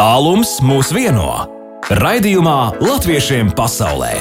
Tālums 0.00 0.48
mūs 0.64 0.94
vieno. 0.96 1.26
Raidījumā 1.92 2.80
Latviešiem 2.80 3.50
pasaulē. 3.52 4.14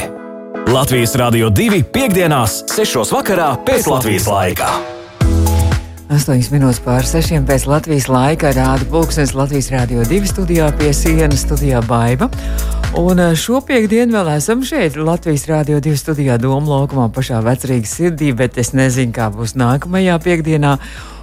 Latvijas 0.67 1.13
Rādio 1.16 1.48
2 1.55 1.86
piekdienās, 1.96 2.58
6. 2.67 2.98
vakarā 3.16 3.54
pēc 3.64 3.88
Latvijas 3.88 4.26
laika. 4.28 4.68
8 6.12 6.52
minūtes 6.52 6.82
pār 6.84 7.08
6 7.08 7.46
pēc 7.48 7.68
Latvijas 7.72 8.10
laika 8.12 8.52
rāda 8.57 8.89
pulkstenis 8.92 9.32
Latvijas 9.39 9.70
Rādio 9.71 10.04
2 10.10 10.28
studijā 10.34 10.68
pie 10.76 10.89
sienas 10.92 11.45
studijā 11.45 11.80
Baiva. 11.88 12.27
Un 13.00 13.23
eh, 13.23 13.38
šo 13.39 13.61
piekdienu 13.64 14.18
vēl 14.18 14.34
esam 14.34 14.66
šeit, 14.68 15.00
Latvijas 15.00 15.48
Rādio 15.48 15.80
2 15.86 15.96
studijā 16.02 16.36
Doma 16.43 16.73
laukumā 16.73 17.07
pašā 17.16 17.39
vecrīgas 17.46 17.96
sirdī, 18.02 18.34
bet 18.36 18.59
es 18.59 18.73
nezinu, 18.75 19.16
kā 19.16 19.32
būs 19.32 19.55
nākamajā 19.55 20.20
piekdienā. 20.27 20.75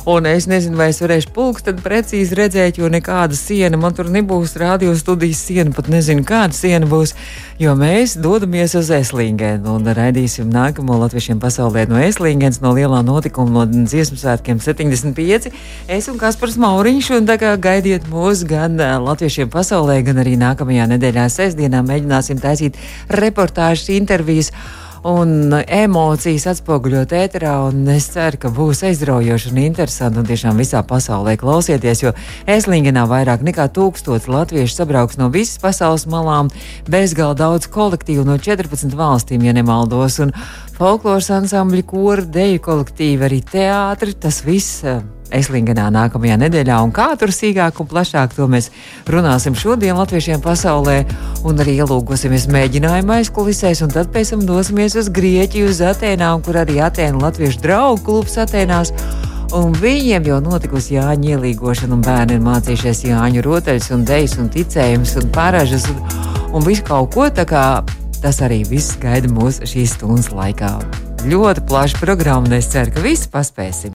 Un 0.07 0.27
es 0.27 0.45
nezinu, 0.47 0.77
vai 0.79 0.93
es 0.93 1.01
varēšu 1.03 1.33
pulksteni 1.35 1.83
precīzi 1.83 2.37
redzēt, 2.39 2.77
jo 2.79 2.87
nekāda 2.87 3.35
siena 3.35 3.75
man 3.75 3.91
tur 3.91 4.07
nebūs. 4.15 4.53
Radio 4.63 4.93
studijas 4.95 5.41
siena, 5.49 5.73
pat 5.75 5.89
nezinu, 5.91 6.23
kāda 6.23 6.55
siena 6.55 6.87
būs. 6.87 7.17
Jo 7.59 7.75
mēs 7.75 8.15
dodamies 8.23 8.77
uz 8.79 8.93
Eslingenu 8.95 9.75
un 9.75 9.91
raidīsim 9.99 10.47
nākamo 10.55 11.01
latviešiem 11.01 11.43
pasaulē 11.43 11.89
no 11.91 11.99
Eslingenes, 11.99 12.63
no 12.63 12.71
lielā 12.79 13.03
notikuma, 13.03 13.67
no 13.67 13.83
dziesmu 13.91 14.21
svētkiem 14.23 14.63
75. 14.63 15.51
Es 15.91 16.07
un 16.07 16.23
Kaspars 16.23 16.55
Mauriņš, 16.63 17.13
un 17.19 17.27
tā 17.27 17.41
kā 17.43 17.57
gaidiet 17.59 18.07
mūs 18.07 18.47
gan 18.47 18.79
latviešiem 18.79 19.51
pasaulē, 19.51 20.05
gan 20.07 20.23
arī 20.23 20.39
nākamajā 20.39 20.87
nedēļā 20.95 21.27
sestdienā 21.35 21.83
mēģināsim 21.83 22.39
taisīt 22.47 22.79
reportāžas 23.11 23.91
intervijas 23.99 24.55
un 25.07 25.55
emocijas 25.55 26.47
atspoguļot 26.51 27.15
ēterā. 27.15 27.55
Es 27.95 28.09
ceru, 28.15 28.41
ka 28.43 28.51
būs 28.55 28.83
aizraujoši 28.89 29.53
un 29.53 29.61
interesanti 29.63 30.21
un 30.21 30.29
tiešām 30.29 30.59
visā 30.61 30.83
pasaulē 30.87 31.37
klausieties, 31.41 32.03
jo 32.03 32.13
Eslingenā 32.51 33.07
vairāk 33.11 33.45
nekā 33.47 33.69
tūkstots 33.77 34.29
latviešu 34.31 34.81
sabrauks 34.81 35.21
no 35.21 35.31
visas 35.33 35.61
pasaules 35.63 36.07
malām, 36.11 36.51
bezgalīgi 36.91 37.41
daudz 37.41 37.71
kolektīvu 37.73 38.27
no 38.27 38.39
14 38.43 38.97
valstīm, 38.99 39.47
ja 39.47 39.57
nemaldos. 39.57 40.21
Un 40.25 40.35
folkloras 40.77 41.31
ansambļi, 41.41 41.85
kori, 41.89 42.27
deju 42.39 42.65
kolektīvi, 42.67 43.29
arī 43.31 43.45
teātri, 43.53 44.17
tas 44.21 44.43
viss 44.47 44.83
Eslingenā 45.35 45.89
nākamajā 45.95 46.37
nedēļā, 46.45 46.79
un 46.85 46.93
kā 46.95 47.09
tur 47.19 47.33
sīkāk 47.35 47.81
un 47.83 47.89
plašāk 47.91 48.37
to 48.37 48.47
mēs 48.51 48.71
runāsim 49.11 49.57
šodien 49.59 49.99
Latviešiem 49.99 50.43
pasaulē, 50.45 50.99
un 51.47 51.63
arī 51.63 51.79
ielūgosimies 51.81 52.49
mēģinājuma 52.53 53.21
aizkulisēs, 53.21 53.83
un 53.87 53.95
tad 53.95 54.13
pēc 54.15 54.35
tam 54.35 54.45
dosimies 54.49 54.99
uz 54.99 55.11
Grieķiju, 55.11 55.71
uz 55.73 55.83
Atēnām, 55.83 56.45
kur 56.47 56.61
arī 56.63 56.79
Atēnu 56.87 57.23
Latviešu 57.25 57.63
draugu 57.65 58.05
klubs 58.07 58.39
Atēnās. 58.43 58.95
Un 59.55 59.75
viņiem 59.79 60.27
jau 60.27 60.41
notikusi 60.43 60.97
Jāņa 60.97 61.37
ielīgošana, 61.37 61.95
un 61.95 62.03
bērni 62.03 62.35
ir 62.37 62.43
mācījušies 62.43 63.05
Jāņu 63.07 63.45
rotaļus, 63.47 63.93
un 63.95 64.03
dejas, 64.09 64.35
un 64.43 64.51
ticējumus, 64.51 65.15
un 65.23 65.31
pārāžas, 65.35 65.87
un, 65.93 66.03
un 66.51 66.67
visu 66.67 66.87
kaut 66.87 67.15
ko. 67.15 67.31
Tas 68.17 68.41
arī 68.43 68.63
viss 68.67 68.97
gaida 68.99 69.31
mūsu 69.31 69.69
šīs 69.69 69.99
stundas 69.99 70.33
laikā. 70.35 70.73
Ļoti 71.31 71.67
plaša 71.69 72.01
programma, 72.03 72.49
un 72.49 72.59
es 72.59 72.73
ceru, 72.73 72.95
ka 72.97 73.05
visi 73.05 73.31
paspēsim. 73.31 73.96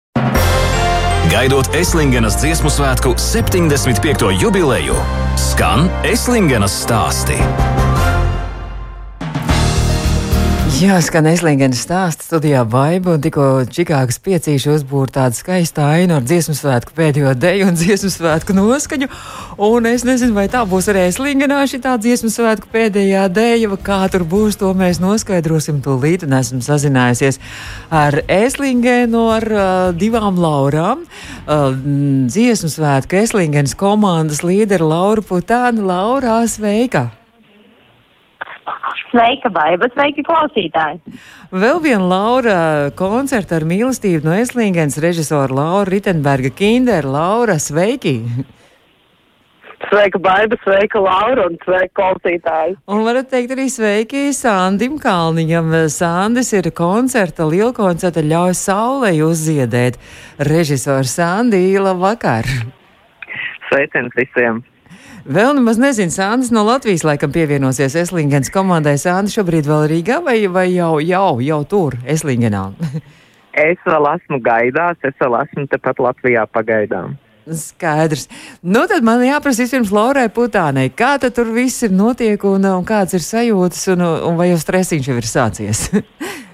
Gaidot 1.27 1.67
Eslingenas 1.75 2.37
dziesmu 2.39 2.69
svētku 2.71 3.11
75. 3.19 4.29
jubileju, 4.39 4.95
skan 5.35 5.89
Eslingenas 6.07 6.77
stāsti. 6.85 7.35
Jā, 10.77 10.99
skan 11.01 11.25
Eslingenas 11.25 11.79
stāsts 11.81 12.27
studijā 12.27 12.59
Baiba 12.69 13.15
un 13.15 13.21
tikko 13.23 13.63
Čikāgas 13.73 14.19
piecīši 14.21 14.69
uzbūra 14.75 15.09
tādu 15.15 15.39
skaistu 15.39 15.81
ainu 15.81 16.19
ar 16.19 16.27
dziesmu 16.27 16.53
svētku 16.53 16.93
pēdējo 16.93 17.31
deju 17.33 17.71
un 17.71 17.79
dziesmu 17.79 18.11
svētku 18.13 18.53
noskaņu. 18.53 19.09
Un 19.65 19.89
es 19.89 20.05
nezinu, 20.05 20.35
vai 20.37 20.45
tā 20.53 20.61
būs 20.69 20.91
arī 20.93 21.07
Eslingenā 21.07 21.63
šī 21.65 21.81
tā 21.81 21.95
dziesmu 21.97 22.29
svētku 22.29 22.69
pēdējā 22.69 23.25
deja, 23.33 23.73
vai 23.73 23.81
kā 23.89 23.99
tur 24.13 24.27
būs, 24.29 24.61
to 24.61 24.69
mēs 24.77 25.01
noskaidrosim 25.01 25.81
tūlīt. 25.81 26.27
Un 26.29 26.37
esmu 26.43 26.61
sazinājusies 26.61 27.41
ar 27.89 28.21
Eslingenu, 28.29 29.27
ar 29.33 29.49
uh, 29.49 29.75
divām 29.97 30.37
Laurām. 30.37 31.07
Uh, 31.49 31.71
dziesmu 32.29 32.69
svētku 32.69 33.23
Eslingenas 33.25 33.73
komandas 33.73 34.45
līderi 34.45 34.93
Laura 34.93 35.25
Putāna. 35.25 35.89
Laura, 35.89 36.43
sveika! 36.45 37.07
Sveika, 39.07 39.49
Baiba, 39.53 39.87
sveiki, 39.93 40.23
klausītāji! 40.27 41.17
Vēl 41.55 41.79
viena 41.83 42.03
Laura 42.09 42.59
koncerta 42.97 43.57
ar 43.59 43.65
mīlestību 43.67 44.27
no 44.27 44.35
Eslingens 44.35 44.99
režisora 45.03 45.53
Laura 45.53 45.87
Ritenberga 45.89 46.51
Kindera. 46.51 47.07
Laura, 47.07 47.55
sveiki! 47.61 48.17
Sveika, 49.87 50.19
Baiba, 50.19 50.57
sveika, 50.65 50.99
Laura 50.99 51.47
un 51.47 51.55
sveika, 51.63 51.93
klausītāji! 52.01 52.77
Un 52.91 53.03
varat 53.07 53.29
teikt 53.31 53.53
arī 53.55 53.69
sveiki 53.71 54.27
Sandim 54.35 54.97
Kalniņam. 54.99 55.75
Sandis 55.93 56.51
ir 56.57 56.71
koncerta, 56.75 57.47
liela 57.47 57.71
koncerta 57.77 58.25
ļauj 58.25 58.57
saulē 58.59 59.13
uzziedēt. 59.23 60.01
Režisors 60.49 61.15
Sandi, 61.15 61.69
labvakar! 61.79 62.49
Sveiciens 63.69 64.11
visiem! 64.19 64.65
Vēl 65.27 65.57
nemaz 65.57 65.75
nezinu, 65.75 66.07
Sandis 66.07 66.53
no 66.55 66.61
Latvijas 66.63 67.01
laikam 67.03 67.33
pievienosies 67.35 67.97
Eslingens 67.99 68.47
komandai. 68.47 68.93
Sandis 68.95 69.33
šobrīd 69.35 69.67
vēl 69.67 69.83
Rīgā 69.91 70.21
vai, 70.23 70.37
vai 70.47 70.69
jau, 70.71 71.01
jau, 71.03 71.41
jau 71.43 71.57
tur, 71.67 71.97
Eslingenā? 72.07 72.61
es 73.67 73.81
vēl 73.83 74.07
esmu 74.13 74.39
gaidās, 74.45 74.95
es 75.03 75.17
vēl 75.19 75.35
esmu 75.41 75.67
tepat 75.73 75.99
Latvijā 75.99 76.45
pagaidām. 76.55 77.17
Skaidrs. 77.43 78.29
Nu, 78.63 78.85
tad 78.87 79.03
man 79.07 79.19
jāprasa 79.23 79.65
vispirms 79.65 79.91
Laurai 79.91 80.29
Putānei, 80.31 80.93
kā 80.95 81.17
tur 81.19 81.51
viss 81.51 81.83
ir 81.83 81.91
notiek 81.91 82.47
un, 82.47 82.63
un 82.79 82.87
kāds 82.87 83.19
ir 83.19 83.23
sajūtas 83.23 83.83
un, 83.97 84.07
un 84.31 84.39
vai 84.39 84.53
jau 84.53 84.63
stresiņš 84.63 85.11
jau 85.11 85.19
ir 85.19 85.27
sācies? 85.27 85.89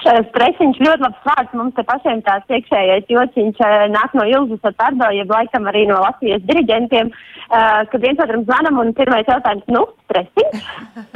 Stresiņš 0.00 0.80
ļoti 0.80 1.04
labs 1.04 1.26
vārds. 1.28 1.54
Mums 1.58 1.76
te 1.76 1.84
pašiem 1.86 2.22
tāds 2.26 2.54
iekšējais 2.56 3.10
jociņš 3.12 3.60
nāk 3.92 4.16
no 4.16 4.24
Ilzas 4.28 4.64
ar 4.70 4.76
Tardo, 4.78 5.10
jeb 5.14 5.30
laikam 5.32 5.68
arī 5.70 5.84
no 5.90 6.00
Latvijas 6.00 6.42
diriģentiem, 6.48 7.10
uh, 7.12 7.82
kad 7.90 8.00
viens 8.04 8.22
otram 8.24 8.46
zvanam 8.48 8.80
un 8.82 8.94
pirmais 8.96 9.28
jautājums, 9.28 9.66
nu, 9.68 9.84
stresiņš? 10.08 10.66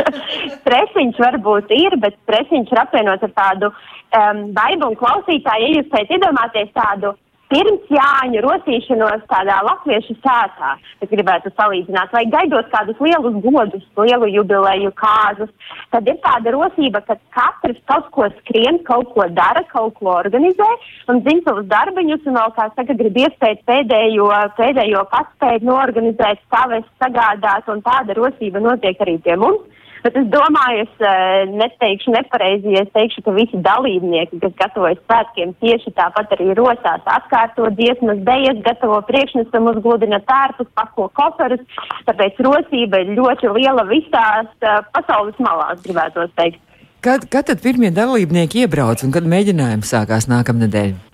stresiņš 0.60 1.20
varbūt 1.24 1.74
ir, 1.76 1.98
bet 2.04 2.18
stresiņš 2.22 2.72
ir 2.74 2.82
apvienots 2.84 3.28
ar 3.28 3.34
tādu 3.40 3.72
um, 3.72 4.46
baidu 4.56 4.90
un 4.90 4.98
klausītāju, 5.00 5.68
ja 5.68 5.78
jūs 5.78 5.90
spējat 5.90 6.16
iedomāties 6.18 6.74
tādu 6.76 7.14
pirms 7.54 7.90
Jāņa 7.94 8.42
rosīšanos 8.42 9.26
tādā 9.30 9.60
latviešu 9.68 10.16
sētā, 10.18 10.72
es 11.04 11.10
gribētu 11.12 11.52
salīdzināt, 11.54 12.10
vai 12.14 12.24
gaidot 12.32 12.70
kādus 12.72 12.98
lielus 13.04 13.36
godus, 13.44 13.84
lielu 14.00 14.30
jubileju 14.32 14.90
kāzus, 14.98 15.52
tad 15.94 16.08
ir 16.10 16.18
tāda 16.24 16.54
rosība, 16.56 17.04
ka 17.06 17.16
katrs 17.36 17.78
kaut 17.90 18.10
ko 18.16 18.26
skrien, 18.40 18.80
kaut 18.88 19.12
ko 19.14 19.28
dara, 19.36 19.62
kaut 19.70 19.94
ko 20.00 20.16
organizē 20.16 20.70
un 21.12 21.22
zina 21.26 21.46
savus 21.46 21.68
darbiņus 21.70 22.26
un 22.26 22.40
vēl, 22.40 22.56
kā 22.58 22.68
saka, 22.74 22.98
grib 22.98 23.20
iespēt 23.22 23.62
pēdējo, 23.70 24.30
pēdējo 24.58 25.04
paspēt 25.14 25.66
norganizēt, 25.68 26.42
savest, 26.50 26.90
sagādāt 27.02 27.70
un 27.70 27.84
tāda 27.86 28.18
rosība 28.18 28.62
notiek 28.64 29.00
arī 29.04 29.20
pie 29.22 29.38
mums. 29.38 29.73
Bet 30.04 30.18
es 30.20 30.26
domāju, 30.28 30.82
es 30.84 30.98
uh, 31.00 31.46
neteikšu 31.48 32.12
nepareizi, 32.12 32.74
ja 32.74 32.82
es 32.84 32.90
teikšu, 32.92 33.22
ka 33.24 33.32
visi 33.32 33.56
dalībnieki, 33.64 34.40
kas 34.42 34.52
gatavojas 34.58 35.00
svētkiem, 35.06 35.54
tieši 35.64 35.94
tāpat 35.96 36.34
arī 36.36 36.50
rosās 36.58 37.08
atkārto 37.08 37.70
dziesmas, 37.78 38.20
dejas, 38.26 38.60
gatavo 38.66 38.98
priekšnesumu, 39.08 39.72
uzgludina 39.72 40.20
tērpus, 40.28 40.68
pako 40.76 41.08
koferus. 41.16 41.64
Tāpēc 42.04 42.42
rosība 42.44 43.00
ir 43.00 43.14
ļoti 43.16 43.54
liela 43.56 43.86
visās 43.88 44.52
uh, 44.60 44.84
pasaules 44.92 45.40
malās, 45.40 45.80
gribētu 45.86 46.28
teikt. 46.36 46.60
Kad, 47.04 47.24
kad 47.32 47.48
tad 47.48 47.64
pirmie 47.64 47.88
dalībnieki 47.92 48.64
iebrauc 48.64 49.08
un 49.08 49.12
kad 49.12 49.24
mēģinājums 49.28 49.96
sākās 49.96 50.28
nākamnedēļ? 50.28 51.13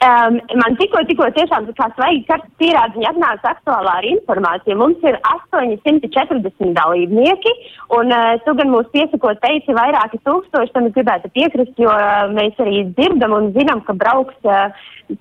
Um, 0.00 0.38
man 0.56 0.78
tikko, 0.80 1.02
tikko 1.04 1.26
tiešām 1.36 1.66
tā 1.68 1.74
kā 1.76 1.86
svaigi 1.92 2.22
kartas 2.24 2.48
pierādziņa 2.56 3.10
atnāca 3.10 3.50
aktuālā 3.50 3.98
ar 3.98 4.06
informāciju. 4.08 4.78
Mums 4.80 5.02
ir 5.04 5.18
840 5.28 6.70
dalībnieki, 6.78 7.52
un 7.98 8.08
uh, 8.16 8.30
tu 8.46 8.54
gan 8.56 8.72
mūs 8.72 8.88
piesakot 8.94 9.42
teici 9.44 9.76
vairāki 9.76 10.22
tūkstoši, 10.24 10.72
tam 10.72 10.88
es 10.88 10.94
gribētu 10.94 11.28
piekrist, 11.34 11.76
jo 11.84 11.92
uh, 11.92 12.32
mēs 12.32 12.56
arī 12.64 12.86
dzirdam 12.94 13.36
un 13.36 13.50
zinām, 13.52 13.82
ka 13.84 13.92
brauks 14.00 14.48
uh, 14.48 14.72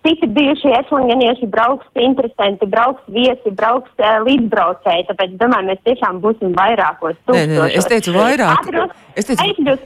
citi 0.08 0.32
bijušie 0.40 0.72
ešlingenieši, 0.80 1.52
brauks 1.52 2.00
interesanti, 2.00 2.72
brauks 2.72 3.04
viesi, 3.12 3.52
brauks 3.60 3.92
uh, 4.00 4.22
līdzbraucēji, 4.30 5.10
tāpēc 5.12 5.36
domāju, 5.44 5.74
mēs 5.74 5.84
tiešām 5.92 6.24
būsim 6.24 6.56
vairākos 6.56 7.20
tūkstošos. 7.26 7.52
Nē, 7.52 7.68
nē, 7.68 7.70
es 7.84 7.92
teicu 7.92 8.16
vairāk. 8.16 8.64
Atros, 8.64 8.96
es 9.20 9.28
teicu, 9.28 9.78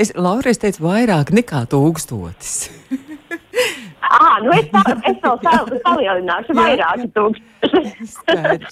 es, 0.00 0.16
Laura, 0.16 0.48
es 0.48 0.64
teicu 0.64 0.88
vairāk 0.88 1.36
nekā 1.36 1.66
tūkstotis. 1.76 2.56
Ah, 4.10 4.40
nu 4.42 4.50
es, 4.56 4.66
tā, 4.72 4.80
es 5.06 5.18
vēl 5.22 5.36
sal, 5.44 5.68
salielināšu 5.84 6.54
vairāki 6.58 7.06
tūkstoši. 7.14 7.44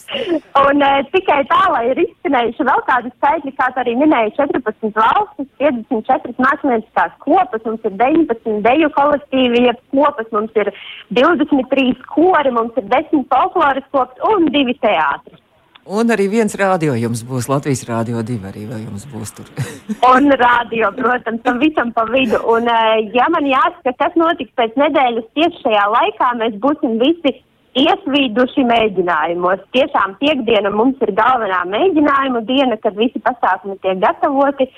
un 0.65 0.83
e, 0.83 0.91
tikai 1.13 1.39
tā, 1.47 1.61
lai 1.71 1.85
ir 1.93 2.01
izskanējuši 2.03 2.67
vēl 2.67 2.83
kādi 2.89 3.13
skaitļi, 3.13 3.55
kā 3.61 3.69
arī 3.83 3.95
minēja 4.01 4.35
14 4.41 4.99
valstis, 4.99 5.49
54 5.63 6.35
mākslinieckās 6.43 7.15
kopas, 7.23 7.63
mums 7.69 7.87
ir 7.87 7.95
19 8.03 8.63
deju 8.67 8.91
kolektīvi, 8.99 9.67
jeb 9.69 9.83
kopas, 9.95 10.31
mums 10.35 10.59
ir 10.59 10.73
23 11.21 11.95
kori, 12.11 12.55
mums 12.59 12.83
ir 12.83 12.91
10 12.91 13.29
folkloras 13.31 13.87
kopas 13.95 14.27
un 14.33 14.51
2 14.51 14.75
teātris. 14.83 15.45
Un 15.89 16.13
arī 16.13 16.27
viens 16.29 16.53
rādio 16.61 16.93
jums 17.01 17.23
būs, 17.25 17.47
Latvijas 17.49 17.87
rādio 17.89 18.21
divi 18.21 18.45
arī 18.51 18.67
vēl 18.69 18.83
jums 18.85 19.07
būs 19.09 19.31
tur. 19.39 19.47
un 20.13 20.29
rādio, 20.37 20.91
protams, 20.99 21.41
tam 21.47 21.61
visam 21.63 21.95
pa 21.97 22.05
vidu. 22.11 22.41
Un, 22.53 22.69
eh, 22.69 23.09
ja 23.17 23.29
man 23.33 23.49
jāsaka, 23.49 23.95
kas 24.03 24.19
notiks 24.21 24.53
pēc 24.59 24.77
nedēļas 24.77 25.31
tieši 25.39 25.63
šajā 25.63 25.87
laikā, 25.95 26.33
mēs 26.43 26.59
būsim 26.61 26.99
visi 27.01 27.39
iesvīduši 27.79 28.67
mēģinājumos. 28.69 29.65
Tiešām 29.77 30.19
piekdiena 30.21 30.73
mums 30.75 31.01
ir 31.05 31.15
galvenā 31.17 31.63
mēģinājuma 31.73 32.45
diena, 32.49 32.77
kad 32.83 32.97
visi 32.99 33.23
pasākumi 33.25 33.79
tiek 33.81 34.01
gatavoti. 34.05 34.69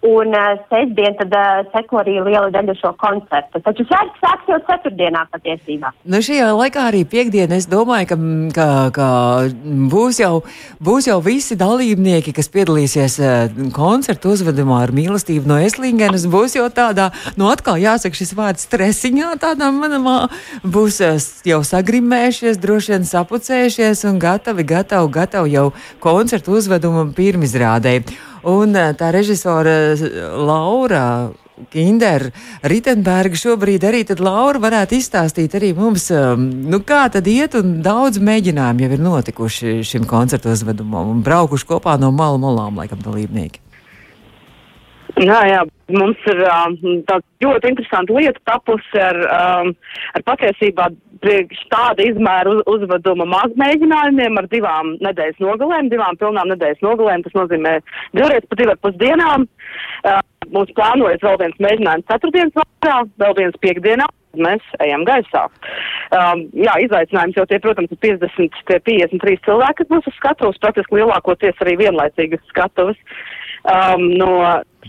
Un 0.00 0.32
uh, 0.32 0.56
sestdien 0.70 1.12
tad 1.18 1.34
uh, 1.36 1.58
seko 1.74 1.98
arī 2.00 2.14
liela 2.24 2.48
daļa 2.48 2.72
šo 2.78 2.94
koncertu. 2.96 3.60
Taču 3.60 3.84
svētki 3.84 4.22
sāks 4.22 4.46
jau 4.48 4.56
ceturtdienā 4.64 5.26
patiesībā. 5.28 5.90
Nu 6.08 6.22
šajā 6.24 6.46
laikā 6.56 6.86
arī 6.88 7.02
piekdienā 7.04 7.58
es 7.60 7.66
domāju, 7.68 8.08
ka, 8.08 8.16
ka, 8.56 8.68
ka 8.96 9.08
būs, 9.92 10.22
jau, 10.22 10.38
būs 10.80 11.10
jau 11.10 11.18
visi 11.20 11.58
dalībnieki, 11.60 12.32
kas 12.32 12.48
piedalīsies 12.54 13.18
uh, 13.20 13.60
koncertu 13.76 14.32
uzvedumā 14.32 14.80
ar 14.86 14.94
mīlestību 14.96 15.52
no 15.52 15.60
Eslingenes. 15.60 16.24
Būs 16.32 16.56
jau 16.56 16.70
tādā, 16.72 17.10
nu 17.36 17.50
atkal 17.52 17.76
jāsaka 17.82 18.16
šis 18.16 18.32
vārds 18.38 18.64
stresiņā, 18.70 19.34
tādā 19.44 19.68
manamā, 19.68 20.16
būs 20.64 21.02
uh, 21.04 21.20
jau 21.44 21.60
sagrimējušies, 21.74 22.56
droši 22.64 22.96
vien 22.96 23.06
sapucējušies 23.12 24.06
un 24.08 24.16
gatavi, 24.24 24.64
gatavi, 24.64 25.12
gatavi 25.20 25.56
jau 25.58 25.68
koncertu 26.00 26.56
uzvedumam 26.56 27.12
pirmizrādēji. 27.12 28.29
Un 28.48 28.76
eh, 28.76 28.92
tā 28.96 29.10
režisora 29.12 29.76
eh, 29.92 30.04
Laura 30.40 31.30
Kinder, 31.68 32.30
Ritenberga 32.64 33.36
šobrīd 33.36 33.84
arī 33.84 34.00
tad 34.08 34.22
Laura 34.24 34.62
varētu 34.62 34.96
izstāstīt 34.96 35.52
arī 35.58 35.74
mums, 35.76 36.06
ehm, 36.08 36.46
nu 36.72 36.80
kā 36.86 37.02
tad 37.12 37.28
iet 37.28 37.58
un 37.58 37.82
daudz 37.84 38.16
mēģinājumu 38.16 38.86
jau 38.86 38.92
ir 38.96 39.02
notikuši 39.04 39.74
šim 39.84 40.06
koncertu 40.08 40.54
uzvedumam 40.54 41.12
un 41.12 41.20
braukuši 41.26 41.68
kopā 41.68 41.98
no 42.00 42.08
malu 42.16 42.40
malām, 42.40 42.80
laikam, 42.80 43.02
dalībnieki. 43.04 43.60
Jā, 45.20 45.40
jā, 45.44 45.60
mums 45.92 46.20
ir 46.32 46.38
um, 46.48 46.76
tāda 47.04 47.20
ļoti 47.44 47.68
interesanta 47.74 48.14
lieta 48.16 48.40
tapusi 48.48 49.00
ar, 49.04 49.18
um, 49.28 49.72
ar 50.16 50.22
patiesībā 50.24 50.86
priekš 51.20 51.60
tāda 51.68 52.06
izmēra 52.08 52.54
uz, 52.54 52.62
uzveduma 52.72 53.26
mazmēģinājumiem 53.28 54.40
ar 54.40 54.48
divām 54.48 54.94
nedēļas 55.04 55.42
nogalēm, 55.44 55.90
divām 55.92 56.16
pilnām 56.20 56.48
nedēļas 56.54 56.80
nogalēm. 56.86 57.24
Tas 57.26 57.36
nozīmē 57.36 57.74
divreiz 58.16 58.46
pa 58.48 58.60
divar 58.62 58.80
pusdienām. 58.80 59.44
Uh, 60.00 60.22
mums 60.54 60.72
plānojas 60.78 61.20
vēl 61.26 61.36
viens 61.42 61.60
mēģinājums 61.66 62.08
ceturtdienas 62.08 62.56
vakarā, 62.62 63.04
vēl 63.20 63.36
viens 63.42 63.60
piekdienā. 63.60 64.08
Mēs 64.40 64.64
ejam 64.80 65.02
gaisā. 65.04 65.48
Um, 66.14 66.44
jā, 66.54 66.76
izaicinājums 66.86 67.36
jau 67.36 67.44
tie, 67.50 67.58
protams, 67.60 67.90
ir 67.90 67.98
50, 67.98 68.60
tie 68.70 68.78
53 68.86 69.40
cilvēki, 69.44 69.82
kas 69.82 69.90
būs 69.90 70.06
uz 70.06 70.16
skatuves, 70.20 70.60
praktiski 70.62 71.00
lielākoties 71.00 71.64
arī 71.66 71.74
vienlaicīgas 71.82 72.44
skatuves. 72.54 73.00
Um, 73.66 74.06
no 74.16 74.30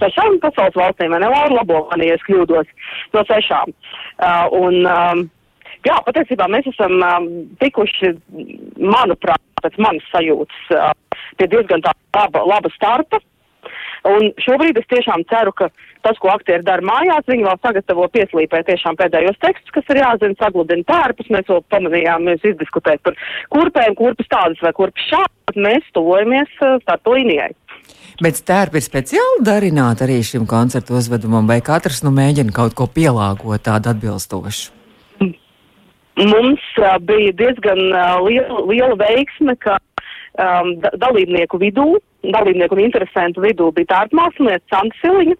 sešām 0.01 0.39
pasaules 0.43 0.77
valstīm, 0.79 1.13
vai 1.13 1.21
ne, 1.23 1.29
labo 1.55 1.85
mani, 1.91 2.09
ja 2.09 2.17
es 2.17 2.25
kļūdos, 2.27 2.69
no 3.15 3.25
sešām. 3.29 3.73
Uh, 4.17 4.45
un, 4.59 4.81
um, 4.89 5.23
jā, 5.87 5.97
patiesībā 6.07 6.49
mēs 6.51 6.69
esam 6.73 6.97
um, 6.99 7.29
tikuši, 7.63 8.15
manuprāt, 8.81 9.43
pēc 9.61 9.77
manas 9.81 10.07
sajūtas, 10.13 10.63
uh, 10.75 10.91
pie 11.37 11.49
diezgan 11.51 11.83
tā 11.85 11.93
laba, 12.17 12.45
laba 12.55 12.73
starta. 12.75 13.21
Un 14.07 14.31
šobrīd 14.41 14.79
es 14.81 14.87
tiešām 14.89 15.21
ceru, 15.29 15.51
ka 15.53 15.67
tas, 16.01 16.17
ko 16.21 16.31
aktieri 16.33 16.65
dara 16.65 16.81
mājās, 16.85 17.27
viņi 17.29 17.45
vēl 17.45 17.59
sagatavo 17.61 18.07
pieslīpē 18.15 18.63
tiešām 18.65 18.97
pēdējos 18.97 19.37
tekstus, 19.43 19.73
kas 19.75 19.91
ir 19.93 20.01
jāzina, 20.01 20.37
sagludina 20.39 20.87
tērpus. 20.89 21.29
Mēs 21.33 21.49
vēl 21.51 21.61
pamanījām, 21.73 22.25
mēs 22.25 22.47
izdiskutēt 22.49 23.03
par 23.05 23.17
kurpēm, 23.53 23.93
kurpes 23.99 24.31
tādas 24.31 24.61
vai 24.65 24.73
kurpes 24.77 25.05
šādas. 25.11 25.59
Mēs 25.61 25.85
tuvojamies 25.93 26.49
starta 26.57 27.13
līnijai. 27.13 27.51
Bet 28.19 28.41
stērpi 28.41 28.81
ir 28.81 28.85
speciāli 28.85 29.45
darināti 29.45 30.03
arī 30.05 30.19
šim 30.25 30.43
koncertu 30.49 30.97
uzvedumam, 30.99 31.47
vai 31.47 31.61
katrs 31.63 32.03
nu 32.03 32.11
mēģina 32.15 32.53
kaut 32.55 32.75
ko 32.75 32.89
pielāgot 32.91 33.63
tādu 33.69 33.93
atbilstošu? 33.93 34.71
Mums 36.19 36.63
uh, 36.77 36.97
bija 37.07 37.31
diezgan 37.39 37.79
uh, 37.93 38.19
liela, 38.25 38.65
liela 38.67 38.97
veiksme, 38.99 39.55
ka 39.63 39.77
um, 39.79 40.73
da 40.83 40.91
dalībnieku 40.99 41.57
vidū, 41.61 41.95
dalībnieku 42.35 42.75
un 42.77 42.83
interesantu 42.83 43.45
vidū 43.45 43.69
bija 43.77 43.93
tārpa 43.93 44.19
mākslinieca 44.19 44.75
Santa 44.75 44.99
Siliņa, 44.99 45.37